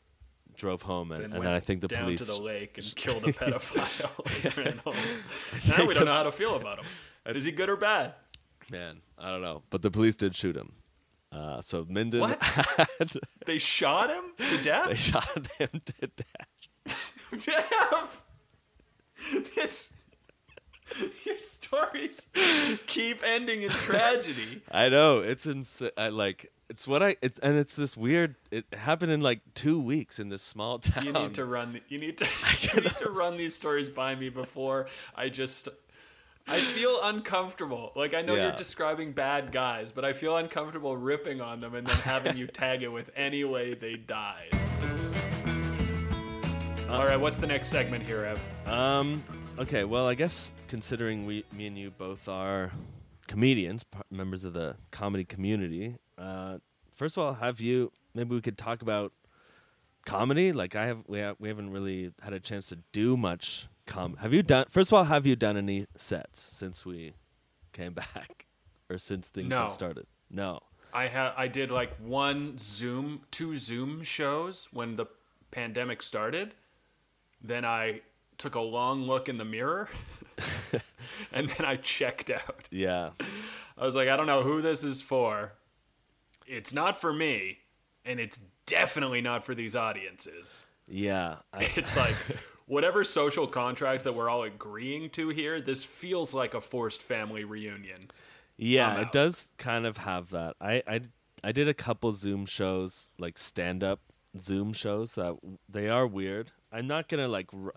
[0.57, 2.95] drove home and, Then and then i think the down police to the lake and
[2.97, 4.45] killed a pedophile.
[4.45, 4.95] and ran home.
[5.69, 6.87] now we don't know how to feel about him.
[7.37, 8.15] Is he good or bad?
[8.71, 10.73] man i don't know but the police did shoot him
[11.33, 12.43] uh so minden What?
[12.43, 13.13] had
[13.45, 14.89] They shot him to death.
[14.89, 16.95] they shot him to death
[17.45, 18.09] Damn.
[19.57, 19.93] This.
[21.25, 22.29] Your stories
[22.87, 24.63] keep ending in tragedy.
[24.71, 25.91] I know it's insane.
[25.99, 28.37] I like it's what I it's and it's this weird.
[28.51, 31.05] It happened in like two weeks in this small town.
[31.07, 31.81] You need to run.
[31.89, 32.27] You need to.
[32.75, 35.69] You need to run these stories by me before I just.
[36.49, 37.91] I feel uncomfortable.
[37.97, 38.47] Like I know Yeah.
[38.49, 42.47] you're describing bad guys, but I feel uncomfortable ripping on them and then having you
[42.47, 44.51] tag it with any way they died.
[46.89, 48.25] All right, what's the next segment here,
[48.67, 48.73] Ev?
[48.73, 49.25] Um.
[49.59, 49.83] Okay.
[49.85, 52.71] Well, I guess considering we, me and you both are
[53.27, 55.97] comedians, p- members of the comedy community.
[56.19, 56.59] Uh,
[56.95, 57.93] first of all, have you?
[58.15, 59.13] Maybe we could talk about
[60.05, 60.53] comedy.
[60.53, 63.67] Like I have, we have, we haven't really had a chance to do much.
[63.87, 64.17] Com.
[64.17, 64.67] Have you done?
[64.69, 67.15] First of all, have you done any sets since we
[67.73, 68.47] came back,
[68.91, 69.65] or since things No.
[69.65, 70.07] have started?
[70.29, 70.61] No.
[70.93, 75.07] I ha- I did like one Zoom, two Zoom shows when the
[75.53, 76.55] pandemic started.
[77.41, 78.01] Then I
[78.39, 79.89] took a long look in the mirror,
[81.33, 82.67] and then I checked out.
[82.73, 83.11] Yeah.
[83.79, 85.53] I was like, I don't know who this is for.
[86.47, 87.59] It's not for me,
[88.05, 90.65] and it's definitely not for these audiences.
[90.89, 91.37] Yeah.
[91.53, 92.15] I, It's like
[92.67, 95.61] whatever social contract that we're all agreeing to here.
[95.61, 98.11] This feels like a forced family reunion.
[98.57, 100.57] Yeah, it does kind of have that.
[100.61, 101.01] I, I,
[101.45, 104.01] I did a couple Zoom shows, like stand up
[104.41, 105.37] Zoom shows that
[105.69, 106.53] they are weird.
[106.73, 107.49] I'm not gonna like.
[107.53, 107.75] r-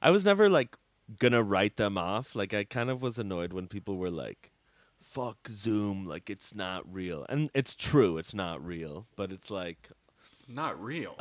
[0.00, 0.76] I was never like
[1.18, 2.36] gonna write them off.
[2.36, 4.52] Like I kind of was annoyed when people were like,
[5.10, 9.06] "Fuck Zoom," like it's not real, and it's true, it's not real.
[9.16, 9.88] But it's like,
[10.46, 11.16] Not real.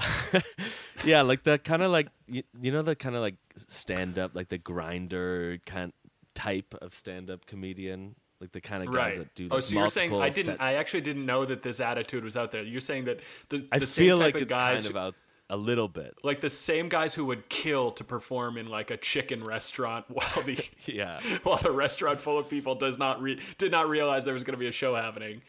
[1.04, 4.36] yeah, like the kind of like you, you know the kind of like stand up,
[4.36, 5.92] like the grinder kind
[6.36, 9.18] type of stand up comedian, like the kind of guys right.
[9.18, 9.48] that do.
[9.52, 10.62] oh, so you're saying I didn't?
[10.62, 12.64] I actually didn't know that this attitude was out there.
[12.64, 14.98] You're saying that the, I the same feel type like of it's guys, kind of
[14.98, 15.16] out
[15.50, 16.14] a little bit.
[16.24, 20.44] like the same guys who would kill to perform in like a chicken restaurant while
[20.46, 21.20] the Yeah.
[21.44, 24.54] while the restaurant full of people does not re- did not realize there was going
[24.54, 25.42] to be a show happening,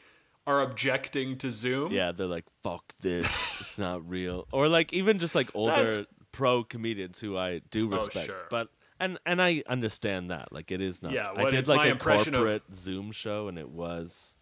[0.46, 1.92] are objecting to Zoom.
[1.92, 3.26] Yeah, they're like, fuck this.
[3.60, 4.46] It's not real.
[4.52, 8.26] Or like even just like older pro comedians who I do Oh, respect.
[8.26, 8.46] sure.
[8.50, 10.50] But and and I understand that.
[10.52, 13.58] Like it is not Yeah, I did like my a impression of- Zoom show and
[13.58, 14.34] it was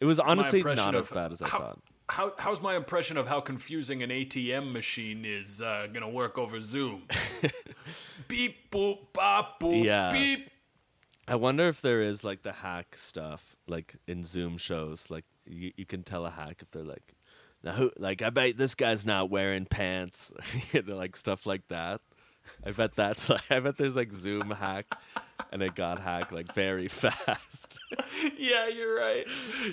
[0.00, 1.78] it was honestly not as bad as I how, thought.
[2.10, 6.38] How, how's my impression of how confusing an ATM machine is uh, going to work
[6.38, 7.02] over Zoom?
[8.28, 10.10] beep, boop, bop, boop, Yeah.
[10.10, 10.50] beep.
[11.26, 15.10] I wonder if there is like the hack stuff, like in Zoom shows.
[15.10, 17.14] Like you, you can tell a hack if they're like,
[17.62, 20.32] now who, like I bet this guy's not wearing pants,
[20.72, 22.00] you know, like stuff like that.
[22.66, 24.86] I bet that's like, I bet there's like Zoom hack,
[25.52, 27.78] and it got hacked like very fast.
[28.36, 29.26] Yeah, you're right.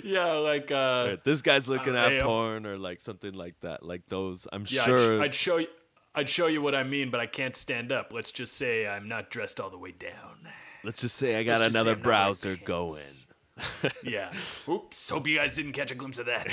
[0.04, 3.54] Yeah, like, uh, Or, this guy's looking Uh, at um, porn or like something like
[3.60, 3.82] that.
[3.82, 5.18] Like those, I'm yeah, I'd, sure.
[5.18, 5.66] sh- I'd show you.
[6.14, 8.12] I'd show you what I mean, but I can't stand up.
[8.12, 10.48] Let's just say I'm not dressed all the way down.
[10.82, 13.02] let's just say I got Let's another browser going.
[14.02, 14.32] Yeah.
[14.68, 15.08] Oops.
[15.10, 16.46] Hope you guys didn't catch a glimpse of that.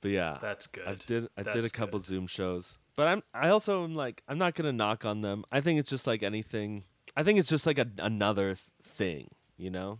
[0.00, 0.86] But yeah, That's good.
[0.86, 1.28] I did.
[1.36, 2.06] I did a couple good.
[2.06, 3.22] Zoom shows, but I'm.
[3.34, 4.22] I also am like.
[4.28, 5.44] I'm not gonna knock on them.
[5.50, 6.84] I think it's just like anything.
[7.16, 9.28] I think it's just like a, another th- thing.
[9.56, 9.98] You know,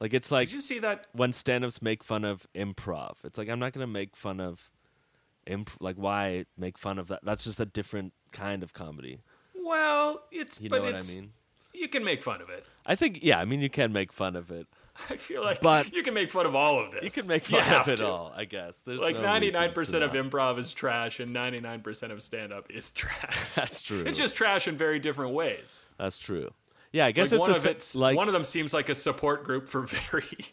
[0.00, 1.08] like it's like Did you see that?
[1.12, 3.16] when stand-ups make fun of improv.
[3.24, 4.70] It's like I'm not gonna make fun of.
[5.46, 7.20] Imp- like why make fun of that?
[7.22, 9.20] That's just a different kind of comedy.
[9.54, 11.32] Well, it's You but know what I mean?
[11.74, 12.64] You can make fun of it.
[12.86, 13.40] I think yeah.
[13.40, 14.68] I mean, you can make fun of it.
[15.10, 17.02] I feel like But- you can make fun of all of this.
[17.02, 18.06] You can make fun of it to.
[18.06, 18.32] all.
[18.36, 18.80] I guess.
[18.86, 22.52] There's Like ninety nine percent of improv is trash, and ninety nine percent of stand
[22.52, 23.36] up is trash.
[23.54, 24.04] That's true.
[24.06, 25.84] It's just trash in very different ways.
[25.98, 26.50] That's true.
[26.92, 28.88] Yeah, I guess like it's one a of it's like one of them seems like
[28.88, 30.46] a support group for very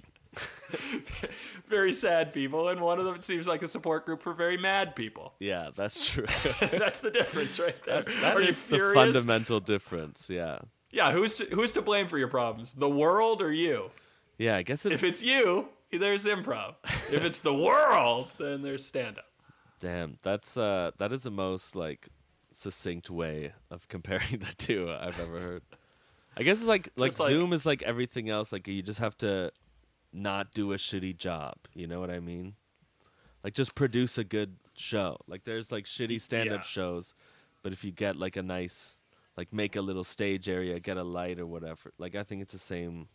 [1.67, 4.95] very sad people, and one of them seems like a support group for very mad
[4.95, 5.33] people.
[5.39, 6.25] yeah, that's true.
[6.61, 8.01] That's the difference right there.
[8.03, 10.29] That Are you is the fundamental difference.
[10.29, 10.59] Yeah,
[10.91, 12.73] Yeah, who's to, who's to blame for your problems?
[12.73, 13.91] The world or you?
[14.41, 14.55] Yeah.
[14.57, 16.75] I guess it, If it's you, there's improv.
[17.11, 19.25] If it's the world, then there's stand up.
[19.79, 22.09] Damn, that's uh that is the most like
[22.51, 25.63] succinct way of comparing the two I've ever heard.
[26.37, 28.51] I guess it's like like like- Zoom is like everything else.
[28.51, 29.51] Like you just have to
[30.13, 31.55] not do a shitty job.
[31.73, 32.55] You know what I mean?
[33.43, 35.17] Like just produce a good show.
[35.27, 36.65] Like there's like shitty stand up Yeah.
[36.65, 37.13] shows,
[37.63, 38.97] but if you get like a nice
[39.37, 41.91] like make a little stage area, get a light or whatever.
[41.97, 43.07] Like I think it's the same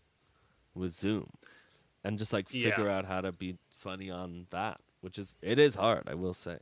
[0.76, 1.30] with Zoom.
[2.04, 2.70] And just like Yeah.
[2.70, 6.34] figure out how to be funny on that, which is it is hard, I will
[6.34, 6.58] say.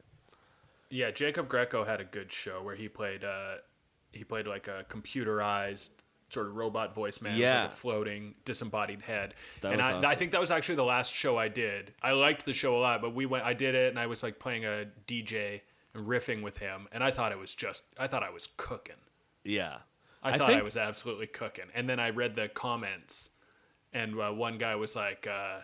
[0.91, 3.57] Yeah, Jacob Greco had a good show where he played uh
[4.13, 5.91] he played like a computerized
[6.31, 7.63] sort of robot voice man, Yeah.
[7.65, 9.35] like a floating disembodied head.
[9.61, 11.95] That and I, I think that was actually the last show I did.
[12.03, 14.23] I liked the show a lot, but we went I did it and I was
[14.23, 15.61] like playing a DJ
[15.95, 18.97] and riffing with him and I thought it was just I thought I was cooking.
[19.45, 19.79] Yeah.
[20.27, 21.67] I, thought I was absolutely cooking.
[21.75, 23.29] And then I read the comments,
[23.95, 25.61] and uh, one guy was like, uh,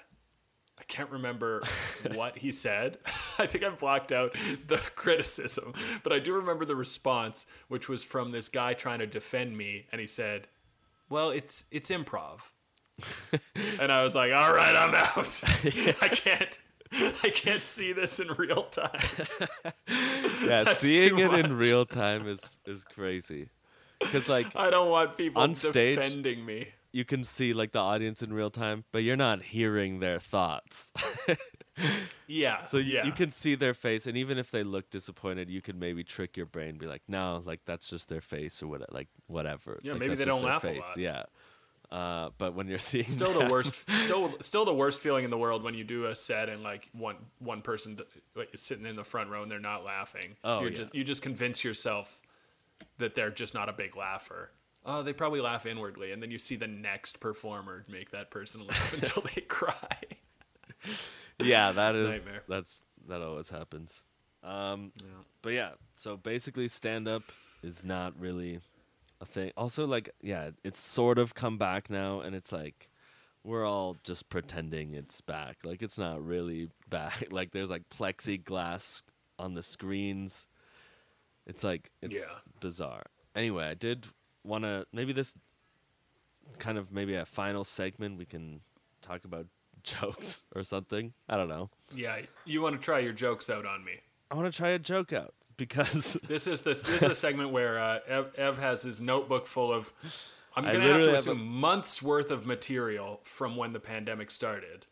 [0.78, 1.62] I can't remember
[2.14, 2.96] what he said.
[3.38, 4.34] I think I blocked out
[4.66, 9.06] the criticism, but I do remember the response, which was from this guy trying to
[9.06, 10.46] defend me, and he said,
[11.10, 12.50] "Well, it's it's improv."
[13.80, 15.40] and I was like, "All right, I'm out.
[16.02, 16.58] I can't."
[16.92, 18.90] I can't see this in real time.
[20.44, 23.48] yeah, seeing it in real time is is crazy.
[24.00, 26.66] Because like I don't want people On stage- defending me.
[26.92, 30.92] You can see like the audience in real time, but you're not hearing their thoughts.
[32.26, 32.66] Yeah.
[32.66, 33.06] so you, yeah.
[33.06, 36.36] you can see their face, and even if they look disappointed, you can maybe trick
[36.36, 39.78] your brain, be like, no, like that's just their face or what, like whatever.
[39.82, 40.96] Yeah, Like, maybe they don't laugh a lot.
[40.98, 41.22] Yeah.
[41.90, 45.38] Uh, but when you're seeing still the worst still still the worst feeling in the
[45.38, 47.98] world when you do a set and like one one person
[48.36, 50.76] like, is sitting in the front row and they're not laughing Oh, You're yeah.
[50.76, 52.20] just, you just convince yourself
[52.98, 54.50] that they're just not a big laugher
[54.86, 58.66] oh they probably laugh inwardly and then you see the next performer make that person
[58.68, 59.98] laugh until they cry
[61.42, 62.42] yeah, that is Nightmare.
[62.48, 64.02] that's that always happens.
[64.42, 64.92] Um,
[65.42, 67.22] But yeah, so basically, stand up
[67.62, 68.60] is not really
[69.20, 69.52] a thing.
[69.56, 72.88] Also, like, yeah, it's sort of come back now, and it's like
[73.44, 75.58] we're all just pretending it's back.
[75.64, 77.24] Like, it's not really back.
[77.30, 79.02] Like, there's like plexiglass
[79.38, 80.46] on the screens.
[81.46, 82.38] It's like it's Yeah.
[82.60, 83.04] bizarre.
[83.34, 84.06] Anyway, I did
[84.44, 85.34] want to maybe this
[86.58, 88.60] kind of maybe a final segment we can
[89.02, 89.46] talk about
[89.82, 91.12] jokes or something.
[91.28, 91.70] I don't know.
[91.94, 93.92] yeah you want to try your jokes out on me
[94.30, 97.50] I want to try a joke out because this is this, this is the segment
[97.50, 99.92] where uh, Ev, Ev has his notebook full of
[100.56, 103.78] i'm gonna have to literally have a- assume months worth of material from when the
[103.80, 104.86] pandemic started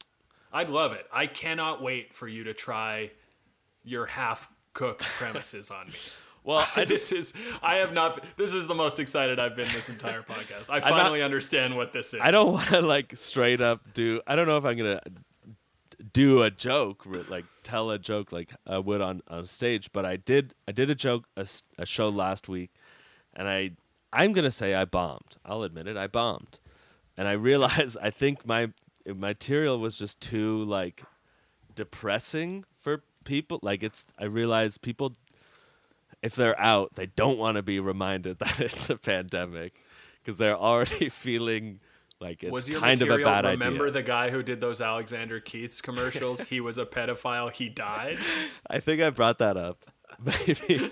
[0.53, 3.11] i'd love it i cannot wait for you to try
[3.85, 5.95] your half cooked premises on me
[6.45, 9.89] well, I this is i have not this is the most excited i've been this
[9.89, 13.95] entire podcast i finally understand what this is I don't want to like straight up
[13.95, 14.21] do.
[14.27, 15.01] I don't know if I'm gonna
[16.13, 19.91] do a joke, like tell a joke like I would on on stage.
[19.93, 20.55] But I did.
[20.67, 21.47] I did a joke a,
[21.79, 22.71] a show last week,
[23.35, 23.73] and I
[24.13, 25.37] I'm gonna say I bombed.
[25.45, 25.97] I'll admit it.
[25.97, 26.61] I bombed,
[27.17, 28.73] and I realized I think my
[29.07, 31.03] material was just too like
[31.75, 33.59] depressing for people.
[33.63, 34.05] Like it's.
[34.19, 35.15] I realized people
[36.23, 39.75] if they're out, they don't want to be reminded that it's a pandemic
[40.23, 41.81] because they're already feeling
[42.21, 43.53] like it's was your kind of a bad remember idea.
[43.53, 48.19] Remember the guy who did those alexander keith's commercials he was a pedophile he died
[48.69, 49.85] I think I brought that up.
[50.21, 50.91] Maybe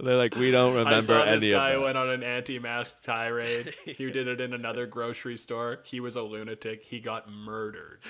[0.00, 1.80] they're like, we don't remember I saw this any of guy that.
[1.80, 3.72] went on an anti-mask tirade.
[3.84, 5.80] He did it in another grocery store.
[5.84, 6.82] He was a lunatic.
[6.84, 8.00] He got murdered.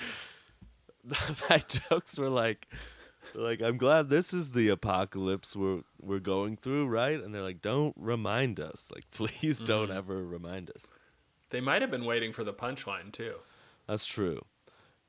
[1.49, 2.67] My jokes were like,
[3.35, 7.19] like I'm glad this is the apocalypse we're we're going through, right?
[7.19, 9.97] And they're like, don't remind us, like please don't Mm-hmm.
[9.97, 10.87] ever remind us.
[11.49, 13.35] They might have been waiting for the punchline too.
[13.87, 14.41] That's true.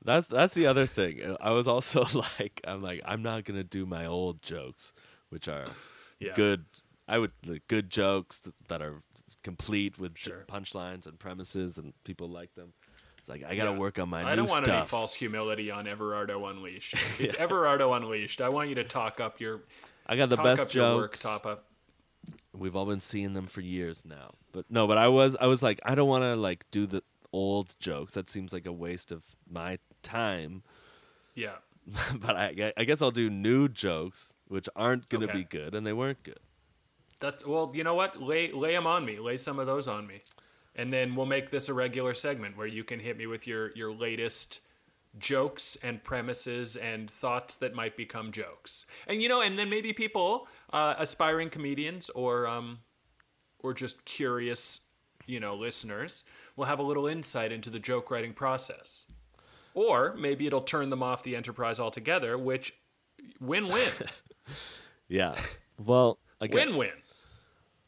[0.03, 1.23] That's that's the other thing.
[1.23, 2.05] Uh, I was also
[2.39, 4.93] like, I'm like, I'm not gonna do my old jokes,
[5.29, 5.65] which are
[6.19, 6.33] Yeah.
[6.35, 6.65] good.
[7.07, 9.01] I would like, good jokes th- that are
[9.43, 10.43] complete with Sure.
[10.47, 12.73] punchlines and premises, and people like them.
[13.25, 13.77] It's like I gotta Yeah.
[13.79, 14.89] work on my I don't want any stuff.
[14.89, 16.93] false humility on Everardo Unleashed.
[17.19, 18.39] It's Everardo Unleashed.
[18.39, 19.61] I want you to talk up your
[20.05, 21.23] I got the talk best up your work, jokes.
[21.23, 21.65] top up.
[22.53, 24.35] We've all been seeing them for years now.
[24.51, 27.01] But no, but I was I was like, I don't want to like do the
[27.33, 28.13] old jokes.
[28.13, 30.61] That seems like a waste of my time.
[31.33, 31.55] Yeah.
[32.19, 35.33] but I, I guess I'll do new jokes, which aren't gonna Okay.
[35.39, 36.39] be good, and they weren't good.
[37.19, 38.21] That's well, you know what?
[38.21, 39.17] Lay lay them on me.
[39.17, 40.21] Lay some of those on me.
[40.75, 43.71] And then we'll make this a regular segment where you can hit me with your
[43.75, 44.61] your latest
[45.17, 48.85] jokes and premises and thoughts that might become jokes.
[49.07, 52.79] And you know, and then maybe people, uh, aspiring comedians or um,
[53.59, 54.81] or just curious,
[55.25, 56.23] you know, listeners
[56.55, 59.05] will have a little insight into the joke writing process.
[59.73, 62.73] Or maybe it'll turn them off the enterprise altogether, which
[63.39, 63.91] win-win.
[65.07, 65.35] Yeah.
[65.77, 66.91] Well, again, Win-win.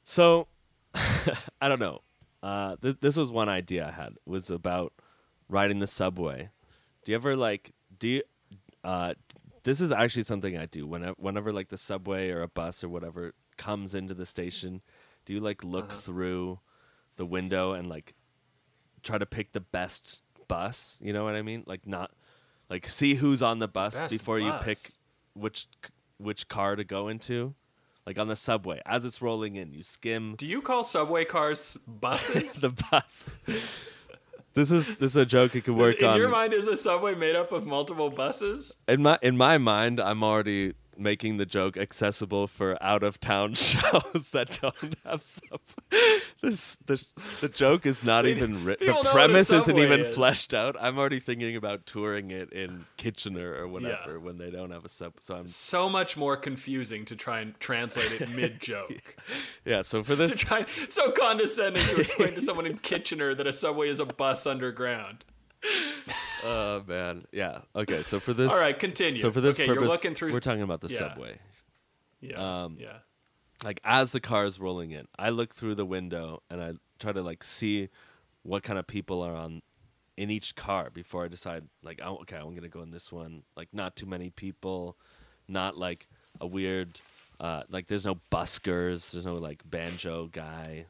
[0.03, 0.47] So,
[0.93, 2.01] I don't know.
[2.43, 4.93] Uh, th- this was one idea I had was about
[5.49, 6.49] riding the subway.
[7.03, 7.73] Do you ever like?
[7.99, 8.23] Do you?
[8.83, 9.13] Uh,
[9.63, 12.89] this is actually something I do whenever, whenever like the subway or a bus or
[12.89, 14.81] whatever comes into the station.
[15.25, 16.59] Do you like look through
[17.17, 18.13] the window and like
[19.03, 20.97] try to pick the best bus?
[21.01, 21.63] You know what I mean?
[21.65, 22.11] Like not
[22.69, 24.77] like see who's on the bus Best before you pick
[25.33, 25.67] which
[26.17, 27.55] which car to go into.
[28.07, 31.75] Like on the subway, as it's rolling in, you skim Do you call subway cars
[31.75, 32.53] buses?
[32.61, 33.27] the bus.
[34.53, 36.17] this is this is a joke it could work in on.
[36.17, 38.77] your mind, is a subway made up of multiple buses?
[38.87, 43.53] in my in my mind, I'm already making the joke accessible for out of town
[43.55, 45.59] shows that don't have sub.
[46.41, 47.05] This, this
[47.41, 48.87] the joke is not even written.
[48.87, 50.15] The know what a premise isn't even is.
[50.15, 50.75] fleshed out.
[50.79, 54.17] I'm already thinking about touring it in Kitchener or whatever Yeah.
[54.17, 55.13] when they don't have a sub.
[55.19, 59.15] So I'm So much more confusing to try and translate it mid joke.
[59.65, 59.81] yeah.
[59.81, 63.53] So for to this, try so condescending to explain to someone in Kitchener that a
[63.53, 65.25] subway is a bus underground.
[66.43, 67.61] Oh man, yeah.
[67.75, 69.19] Okay, so for this, All right, continue.
[69.21, 70.97] So for this Okay, you're looking through- we're talking about the Yeah.
[70.97, 71.39] subway.
[72.21, 72.63] Yeah.
[72.63, 72.99] Um, yeah.
[73.63, 77.11] like as the car is rolling in, I look through the window and I try
[77.11, 77.89] to like see
[78.43, 79.61] what kind of people are on
[80.15, 83.43] in each car before I decide like oh, okay, I'm gonna go in this one.
[83.55, 84.97] Like not too many people,
[85.47, 86.07] not like
[86.41, 86.99] a weird
[87.39, 90.85] uh, like there's no buskers, there's no like banjo guy.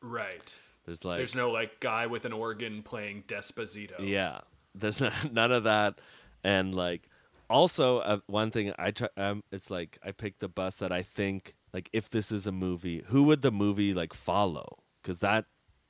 [0.00, 0.54] Right.
[0.84, 3.94] There's like There's no like guy with an organ playing Despacito.
[4.00, 4.40] Yeah,
[4.74, 5.00] there's
[5.32, 6.00] none of that,
[6.42, 7.08] and like
[7.48, 9.08] also uh, one thing I try.
[9.16, 12.52] Um, it's like I picked the bus that I think like if this is a
[12.52, 14.78] movie, who would the movie like follow?
[15.02, 15.44] Because that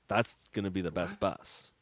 [0.09, 1.73] that's gonna be the best bus.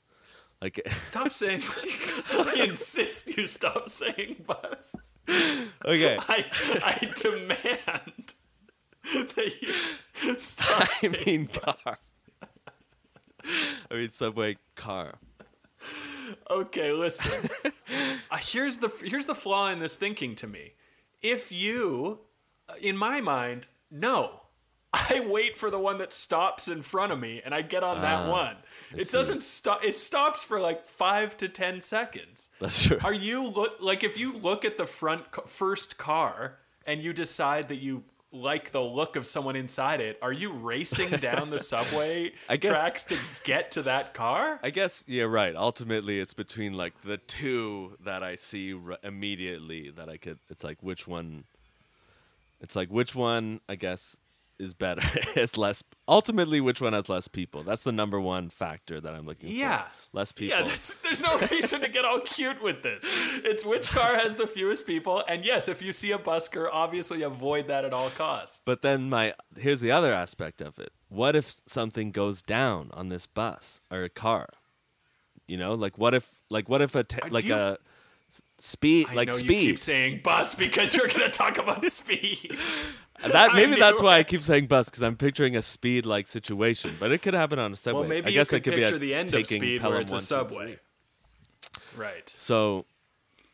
[0.63, 1.63] Like Stop saying.
[2.33, 5.15] I insist you stop saying bus.
[5.85, 6.45] okay, I
[6.85, 8.35] I demand
[9.35, 10.83] that you stop.
[10.83, 11.95] I saying mean car.
[13.91, 15.19] I mean subway car.
[16.51, 17.51] Okay, listen.
[18.31, 20.75] uh, here's the here's the flaw in this thinking to me.
[21.23, 22.21] If you,
[22.69, 24.41] uh, in my mind, no,
[24.93, 28.03] I wait for the one that stops in front of me and I get on
[28.03, 28.57] that one.
[28.97, 29.17] It see.
[29.17, 29.85] doesn't stop.
[29.85, 32.49] It stops for like five to ten seconds.
[32.61, 32.99] That's true.
[33.05, 37.13] Are you look like if you look at the front ca- first car and you
[37.13, 41.59] decide that you like the look of someone inside it, are you racing down the
[41.73, 44.61] subway I guess- tracks to get to that car?
[44.63, 45.55] I guess yeah, right.
[45.57, 50.39] Ultimately, it's between like the two that I see r- immediately that I could.
[50.49, 51.45] It's like which one.
[52.61, 54.17] It's like which one I guess
[54.61, 55.03] is better.
[55.35, 55.83] it's less.
[56.07, 57.63] Ultimately, which one has less people?
[57.63, 59.83] That's the number one factor that I'm looking Yeah.
[59.83, 59.91] for.
[60.19, 60.59] Less people.
[60.59, 63.03] Yeah, that's, there's no reason to get all cute with this.
[63.45, 67.23] It's which car has the fewest people, and yes, if you see a busker, obviously
[67.23, 68.63] avoid that at all costs.
[68.65, 70.93] But then my here's the other aspect of it.
[71.09, 74.49] What if something goes down on this bus or a car?
[75.49, 77.79] You know, like what if like what if a Uh, like you- a
[78.59, 81.85] speed I like know speed you keep saying bus because you're going to talk about
[81.93, 82.57] speed.
[83.23, 86.95] That maybe that's why I keep saying bus because I'm picturing a speed like situation,
[86.99, 88.01] but it could happen on a subway.
[88.01, 89.93] Well, maybe I guess it could uh, picture be a the end of speed Pelham
[89.93, 90.79] where it's a subway.
[91.97, 92.29] Right.
[92.37, 92.87] So,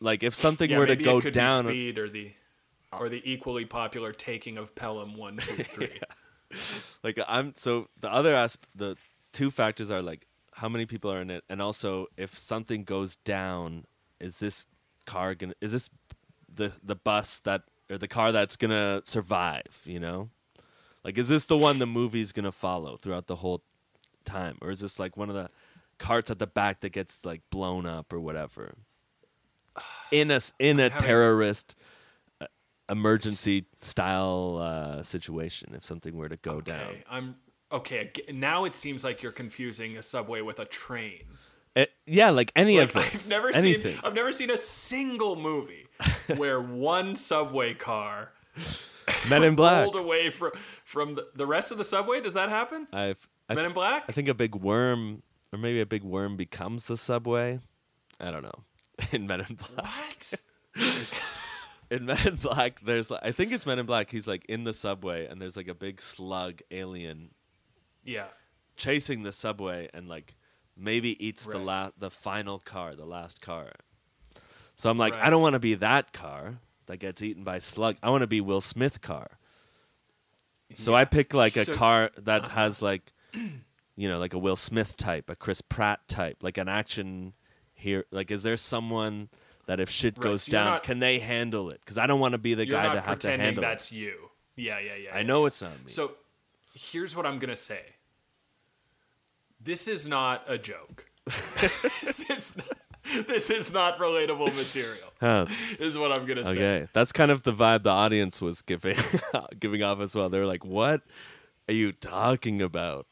[0.01, 2.33] like if something Yeah, were to go down, speed or the
[2.93, 6.01] or the equally popular taking of Pelham one two three.
[7.03, 8.97] like I'm so the other asp- the
[9.33, 13.17] two factors are like how many people are in it, and also if something goes
[13.17, 13.85] down,
[14.21, 14.67] is this
[15.05, 15.91] car gonna is this
[16.53, 19.83] the the bus that or the car that's gonna survive?
[19.85, 20.31] You know,
[21.05, 23.63] like is this the one the movie's gonna follow throughout the whole
[24.25, 25.49] time, or is this like one of the
[25.99, 28.75] carts at the back that gets like blown up or whatever?
[30.11, 31.77] In a in a terrorist
[32.41, 32.47] uh,
[32.89, 36.81] emergency style uh, situation, if something were to go down.
[36.81, 37.37] Okay, I'm
[37.71, 38.11] okay.
[38.33, 41.25] Now it seems like you're confusing a subway with a train.
[41.77, 43.25] It- yeah, like any Like, of this.
[43.27, 43.93] I've never anything.
[43.97, 45.87] seen I've never seen a single movie
[46.37, 48.33] where one subway car
[49.29, 49.85] Men in Black.
[49.85, 50.53] pulled away from
[50.85, 52.21] from the, the rest of the subway.
[52.21, 52.89] Does that happen?
[52.93, 54.05] I've, Men in Black?
[54.09, 55.23] I think a big worm,
[55.53, 57.61] or maybe a big worm becomes the subway.
[58.19, 58.65] I don't know.
[59.13, 60.25] In Men in Black.
[60.75, 61.11] What?
[61.91, 64.11] In Men in Black, there's like, I think it's Men in Black.
[64.11, 67.31] He's like in the subway, and there's like a big slug alien,
[68.05, 68.27] Yeah.
[68.77, 70.35] chasing the subway and like
[70.77, 71.65] maybe eats the Right.
[71.65, 73.73] la- the final car, the last car.
[74.77, 77.97] So I'm like, I don't want to be that car that gets eaten by slug.
[78.03, 79.39] I want to be Will Smith car.
[80.75, 82.55] So I pick like a So- car that uh-huh.
[82.55, 83.13] has like,
[83.97, 87.33] you know, like a Will Smith type, a Chris Pratt type, like an action
[87.75, 88.05] here.
[88.11, 89.29] Like, is there someone
[89.67, 91.81] that if shit Right, goes so down, not- can they handle it?
[91.81, 93.97] Because I don't want to be the guy to have to handle that's it.
[93.97, 94.31] you.
[94.57, 95.11] Yeah, yeah, yeah.
[95.15, 95.23] I yeah.
[95.27, 95.89] know it's not me.
[95.89, 96.15] So
[96.75, 97.83] here's what I'm gonna say.
[99.67, 101.07] This is not a joke.
[101.27, 105.09] this is not, this is not relatable material.
[105.21, 105.47] Huh.
[105.81, 106.53] Is what I'm gonna say.
[106.53, 108.97] Okay, that's kind of the vibe the audience was giving
[109.59, 110.29] giving off as well.
[110.29, 111.03] They were like, "What
[111.69, 113.07] are you talking about?"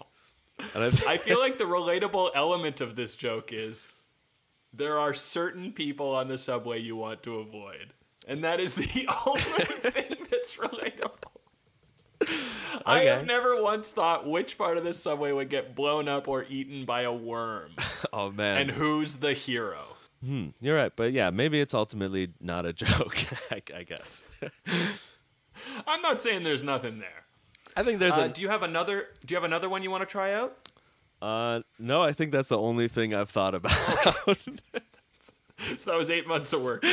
[0.75, 3.89] And I, I feel like the relatable element of this joke is
[4.73, 7.95] there are certain people on the subway you want to avoid.
[8.29, 11.34] And that is the only thing that's relatable.
[12.87, 16.45] I have never once thought which part of this subway would get blown up or
[16.45, 17.73] eaten by a worm.
[18.13, 19.97] oh man, and who's the hero?
[20.61, 20.93] you're right.
[20.97, 23.17] But yeah, maybe it's ultimately not a joke.
[23.51, 24.25] I, I guess.
[25.87, 27.25] I'm not saying there's nothing there.
[27.77, 28.29] I think there's Uh, a.
[28.29, 30.57] do you have another do you have another one you want to try out?
[31.21, 33.73] Uh, no, I think that's the only thing I've thought about.
[35.79, 36.85] So that was 8 months of work.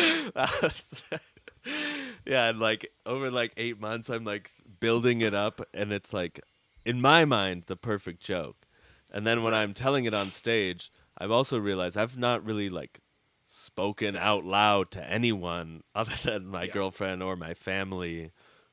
[2.26, 4.50] yeah, and like over like eight months, I'm like
[4.82, 6.42] building it up, and it's like
[6.84, 8.66] in my mind the perfect joke.
[9.14, 13.00] And then when I'm telling it on stage, I've also realized I've not really like
[13.46, 16.74] spoken out loud to anyone other than my Yeah.
[16.74, 18.32] girlfriend or my family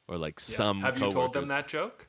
[0.09, 0.57] or like Yeah.
[0.57, 0.81] some.
[0.83, 2.09] Have you told them that joke?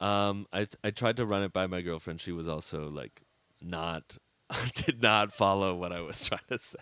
[0.00, 2.20] Um, I I tried to run it by my girlfriend.
[2.22, 3.22] She was also like
[3.60, 4.16] not
[4.74, 6.78] did not follow what I was trying to say.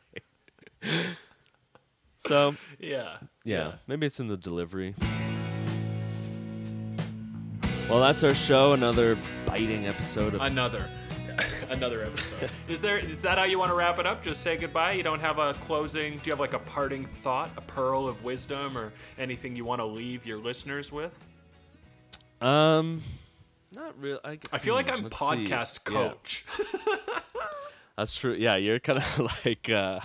[2.16, 3.18] so Yeah.
[3.44, 4.94] yeah, maybe it's in the delivery.
[7.88, 8.74] Well, that's our show.
[8.74, 9.16] Another
[9.46, 10.42] biting episode of.
[10.42, 10.90] Another.
[11.70, 12.50] Another episode.
[12.68, 14.22] Is there is that how you want to wrap it up?
[14.22, 14.92] Just say goodbye?
[14.92, 18.22] You don't have a closing do you have like a parting thought, a pearl of
[18.24, 21.18] wisdom or anything you want to leave your listeners with?
[22.42, 23.02] Um,
[23.74, 24.20] not real.
[24.22, 25.24] I, I feel like hmm, I'm let's see.
[25.24, 26.44] podcast Yeah, coach.
[27.96, 28.34] that's true.
[28.34, 29.70] Yeah, you're kind of like.
[29.70, 30.00] uh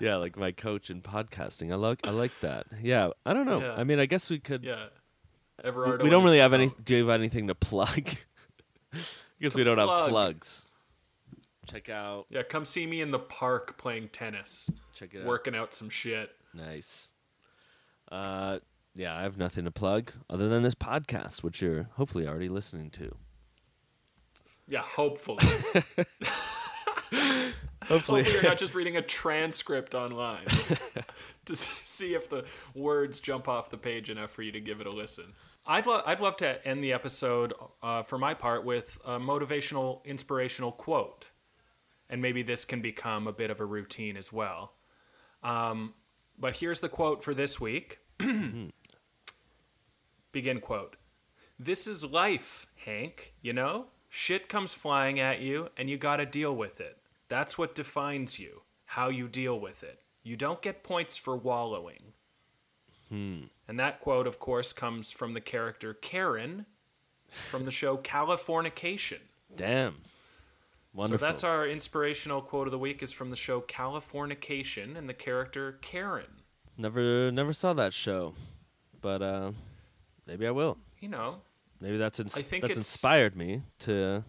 [0.00, 1.72] Yeah, like my coach in podcasting.
[1.72, 2.66] I like I like that.
[2.82, 3.60] Yeah, I don't know.
[3.60, 3.74] Yeah.
[3.74, 4.64] I mean, I guess we could.
[4.64, 4.86] Yeah.
[5.62, 6.70] We, Everardo we don't really have any.
[6.84, 8.08] Do you have anything to plug?
[9.38, 10.66] because we don't have plugs.
[11.66, 12.26] Check out.
[12.28, 15.26] Yeah, come see me in the park playing tennis, Check it out.
[15.26, 16.30] working out some shit.
[16.52, 17.10] Nice.
[18.10, 18.58] Uh,
[18.94, 22.90] yeah, I have nothing to plug other than this podcast, which you're hopefully already listening
[22.90, 23.14] to.
[24.66, 25.44] Yeah, hopefully.
[27.86, 30.44] Hopefully, hopefully you're not just reading a transcript online
[31.46, 32.44] to see if the
[32.74, 35.34] words jump off the page enough for you to give it a listen.
[35.66, 40.04] I'd, lo- I'd love to end the episode, uh, for my part, with a motivational,
[40.04, 41.28] inspirational quote.
[42.10, 44.74] And maybe this can become a bit of a routine as well.
[45.42, 45.94] Um,
[46.38, 48.00] but here's the quote for this week.
[50.32, 50.96] Begin quote.
[51.58, 53.86] This is life, Hank, you know?
[54.08, 56.98] Shit comes flying at you and you gotta deal with it.
[57.28, 60.00] That's what defines you, how you deal with it.
[60.22, 62.12] You don't get points for wallowing.
[63.12, 66.64] And that quote, of course, comes from the character Karen
[67.28, 69.18] from the show Californication.
[69.54, 69.96] damn,
[70.94, 71.18] wonderful.
[71.18, 75.14] So that's our inspirational quote of the week is from the show Californication and the
[75.14, 76.42] character Karen.
[76.78, 78.34] never never saw that show,
[79.00, 79.52] but uh,
[80.26, 80.78] maybe I will.
[81.00, 81.42] You know,
[81.80, 84.24] Maybe that's ins- that's inspired me to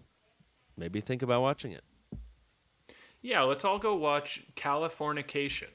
[0.76, 1.84] maybe think about watching it.
[3.22, 5.70] yeah, let's all go watch Californication.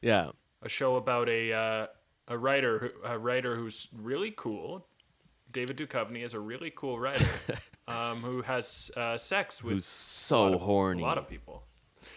[0.00, 0.30] Yeah,
[0.62, 1.86] a show about a uh,
[2.28, 4.86] a writer a writer who's really cool.
[5.50, 7.24] David Duchovny is a really cool writer
[7.88, 11.02] um, who has uh, sex with who's a so lot of- horny.
[11.02, 11.62] A lot of people.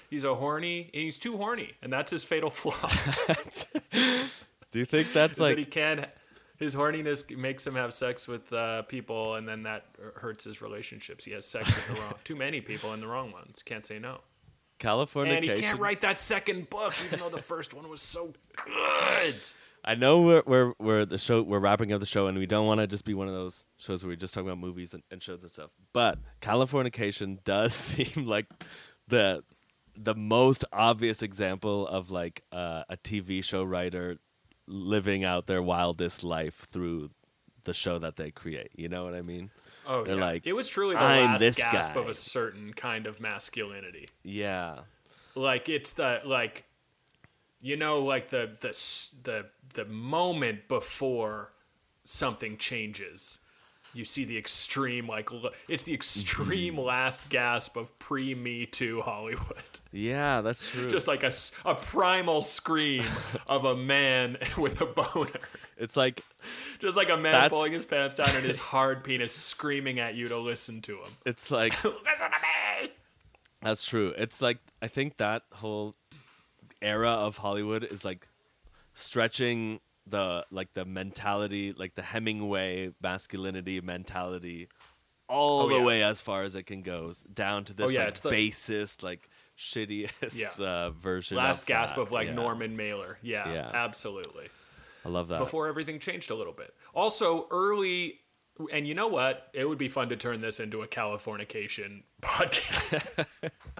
[0.09, 0.89] He's a horny.
[0.93, 2.75] He's too horny, and that's his fatal flaw.
[4.71, 6.07] Do you think that's like that he can.
[6.57, 9.85] His horniness makes him have sex with uh, people, and then that
[10.15, 11.23] hurts his relationships.
[11.25, 13.63] He has sex with the wrong, too many people and the wrong ones.
[13.63, 14.19] Can't say no.
[14.81, 15.37] Californication.
[15.37, 18.33] And he can't write that second book, even though the first one was so
[18.65, 19.35] good.
[19.83, 22.67] I know we're we're we're the show we're wrapping up the show and we don't
[22.67, 25.03] want to just be one of those shows where we just talk about movies and,
[25.09, 25.71] and shows and stuff.
[25.93, 28.45] But Californication does seem like
[29.07, 29.43] the
[29.95, 34.17] the most obvious example of like uh, a TV show writer
[34.67, 37.09] living out their wildest life through
[37.63, 38.71] the show that they create.
[38.75, 39.51] You know what I mean?
[39.87, 40.21] Oh, They're yeah.
[40.21, 44.07] like, it was truly the "I'm last this gasp of a certain kind of masculinity.
[44.23, 44.79] Yeah.
[45.35, 46.65] Like it's the like,
[47.61, 48.69] you know, like the the
[49.23, 51.53] the the moment before
[52.03, 53.39] something changes.
[53.93, 56.85] You see the extreme like l- it's the extreme mm-hmm.
[56.85, 59.63] last gasp of pre Me Too Hollywood.
[59.91, 60.89] Yeah, that's true.
[60.89, 63.03] Just like a primal scream
[63.47, 65.29] of a man with a boner.
[65.77, 66.23] it's like
[66.79, 70.15] Just like a man That's- pulling his pants down and his hard penis screaming at
[70.15, 71.11] you to listen to him.
[71.25, 72.91] it's like Listen to me!
[73.61, 74.13] That's true.
[74.17, 75.93] It's like I think that whole
[76.81, 78.27] era of Hollywood is like
[78.93, 79.79] stretching
[80.11, 84.67] the like the mentality, like the Hemingway masculinity mentality
[85.27, 85.83] all Oh, the yeah.
[85.85, 89.27] way as far as it can go down to this yeah, like the- basest, like
[89.57, 90.49] shittiest Yeah.
[90.65, 91.37] uh, version.
[91.37, 92.01] Last of gasp that.
[92.01, 92.33] of like.
[92.33, 93.17] Norman Mailer.
[93.21, 93.71] Yeah, Yeah.
[93.73, 94.49] absolutely.
[95.05, 95.39] I love that.
[95.39, 96.73] before everything changed a little bit.
[96.93, 98.19] Also, early,
[98.71, 99.47] and you know what?
[99.53, 103.25] It would be fun to turn this into a Californication podcast.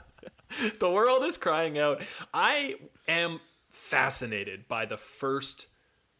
[0.79, 2.01] the world is crying out.
[2.33, 2.75] I
[3.07, 5.67] am fascinated by the first,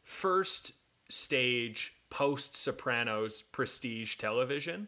[0.04, 0.74] first
[1.10, 4.88] stage post Sopranos prestige television.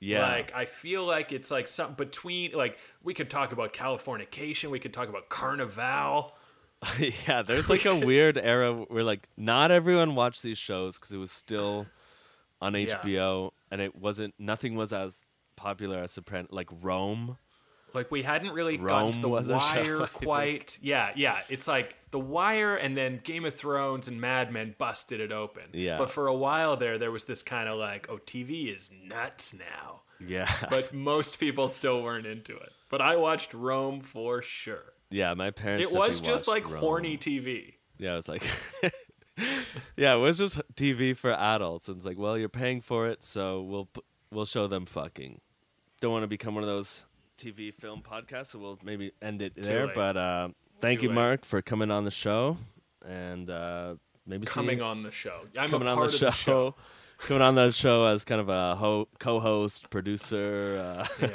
[0.00, 4.70] yeah, Like I feel like it's like something between like we could talk about Californication,
[4.70, 6.36] we could talk about Carnival.
[7.28, 7.42] yeah.
[7.42, 11.30] There's like a weird era where like not everyone watched these shows because it was
[11.30, 11.86] still
[12.60, 12.96] on Yeah.
[12.98, 14.34] HBO and it wasn't.
[14.38, 15.20] Nothing was as
[15.56, 16.48] popular as Soprano.
[16.50, 17.38] Like Rome.
[17.94, 20.12] Like we hadn't really gotten to the show, wire think.
[20.12, 20.78] quite.
[20.82, 21.40] Yeah, yeah.
[21.48, 25.64] It's like the wire and then Game of Thrones and Mad Men busted it open.
[25.72, 25.98] Yeah.
[25.98, 29.54] But for a while there, there was this kind of like, oh, TV is nuts
[29.54, 30.02] now.
[30.20, 30.50] Yeah.
[30.70, 32.70] But most people still weren't into it.
[32.88, 34.92] But I watched Rome for sure.
[35.10, 35.92] Yeah, my parents.
[35.92, 36.78] It was just like Rome.
[36.80, 37.74] horny TV.
[37.98, 38.48] Yeah, it was like.
[39.96, 43.22] yeah, it was just TV for adults, and it's like, well, you're paying for it,
[43.22, 43.88] so we'll
[44.30, 45.40] we'll show them fucking.
[46.00, 47.06] Don't want to become one of those
[47.42, 49.86] TV film podcast, so we'll maybe end it there.
[49.86, 49.94] late.
[49.94, 50.48] But uh,
[50.80, 51.14] thank Too you, late.
[51.14, 52.56] Mark, for coming on the show,
[53.06, 53.94] and uh,
[54.26, 55.40] maybe Coming you- on the show.
[55.58, 56.26] I'm coming a on part the of show.
[56.26, 56.74] the show.
[57.22, 61.28] Coming on the show as kind of a ho- co-host, producer, uh, Yeah,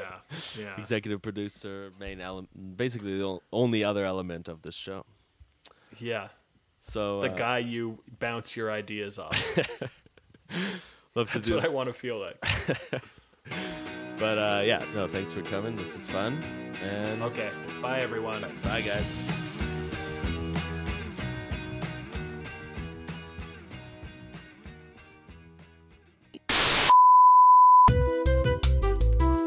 [0.60, 0.76] yeah.
[0.78, 5.06] executive producer, main element, basically the o- only other element of this show.
[5.98, 6.28] Yeah.
[6.82, 9.32] So The uh, guy you bounce your ideas off.
[11.16, 12.46] love to That's do what I want to feel like.
[14.20, 15.76] But uh, yeah, no, thanks for coming.
[15.76, 16.44] This is fun.
[16.82, 17.52] And Okay.
[17.82, 18.46] Bye, everyone.
[18.64, 19.14] bye, guys.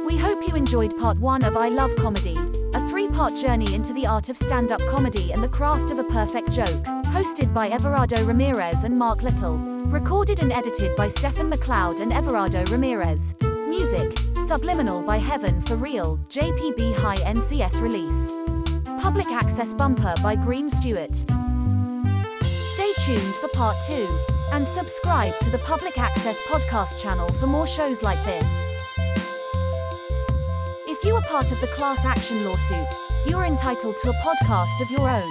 [0.07, 2.37] We hope you enjoyed part one of I Love Comedy,
[2.75, 5.99] a three part journey into the art of stand up comedy and the craft of
[5.99, 6.85] a perfect joke.
[7.11, 9.57] Hosted by Everardo Ramirez and Mark Little.
[9.89, 13.35] Recorded and edited by Stefan McLeod and Everardo Ramirez.
[13.68, 18.32] Music Subliminal by Heaven for Real, JPB High NCS release.
[19.01, 21.14] Public access bumper by Green Stewart.
[21.14, 24.09] Stay tuned for part two,
[24.51, 28.64] and subscribe to the Public Access Podcast channel for more shows like this.
[30.88, 32.92] If you are part of the class action lawsuit,
[33.28, 35.30] you are entitled to a podcast of your own.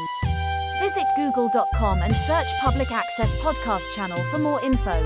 [0.80, 5.05] Visit google.com and search Public Access Podcast channel for more info.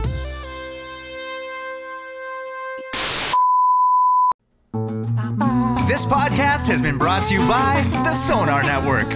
[5.94, 9.12] This podcast has been brought to you by the Sonar Network.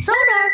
[0.00, 0.50] Sonar!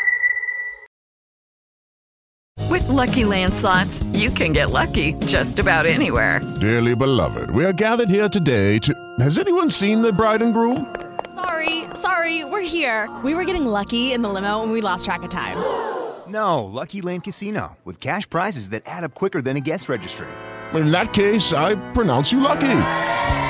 [2.69, 6.41] With Lucky Land slots, you can get lucky just about anywhere.
[6.61, 8.93] Dearly beloved, we are gathered here today to.
[9.19, 10.93] Has anyone seen the bride and groom?
[11.33, 13.09] Sorry, sorry, we're here.
[13.23, 15.57] We were getting lucky in the limo and we lost track of time.
[16.25, 20.29] No, Lucky Land Casino, with cash prizes that add up quicker than a guest registry.
[20.73, 23.11] In that case, I pronounce you lucky.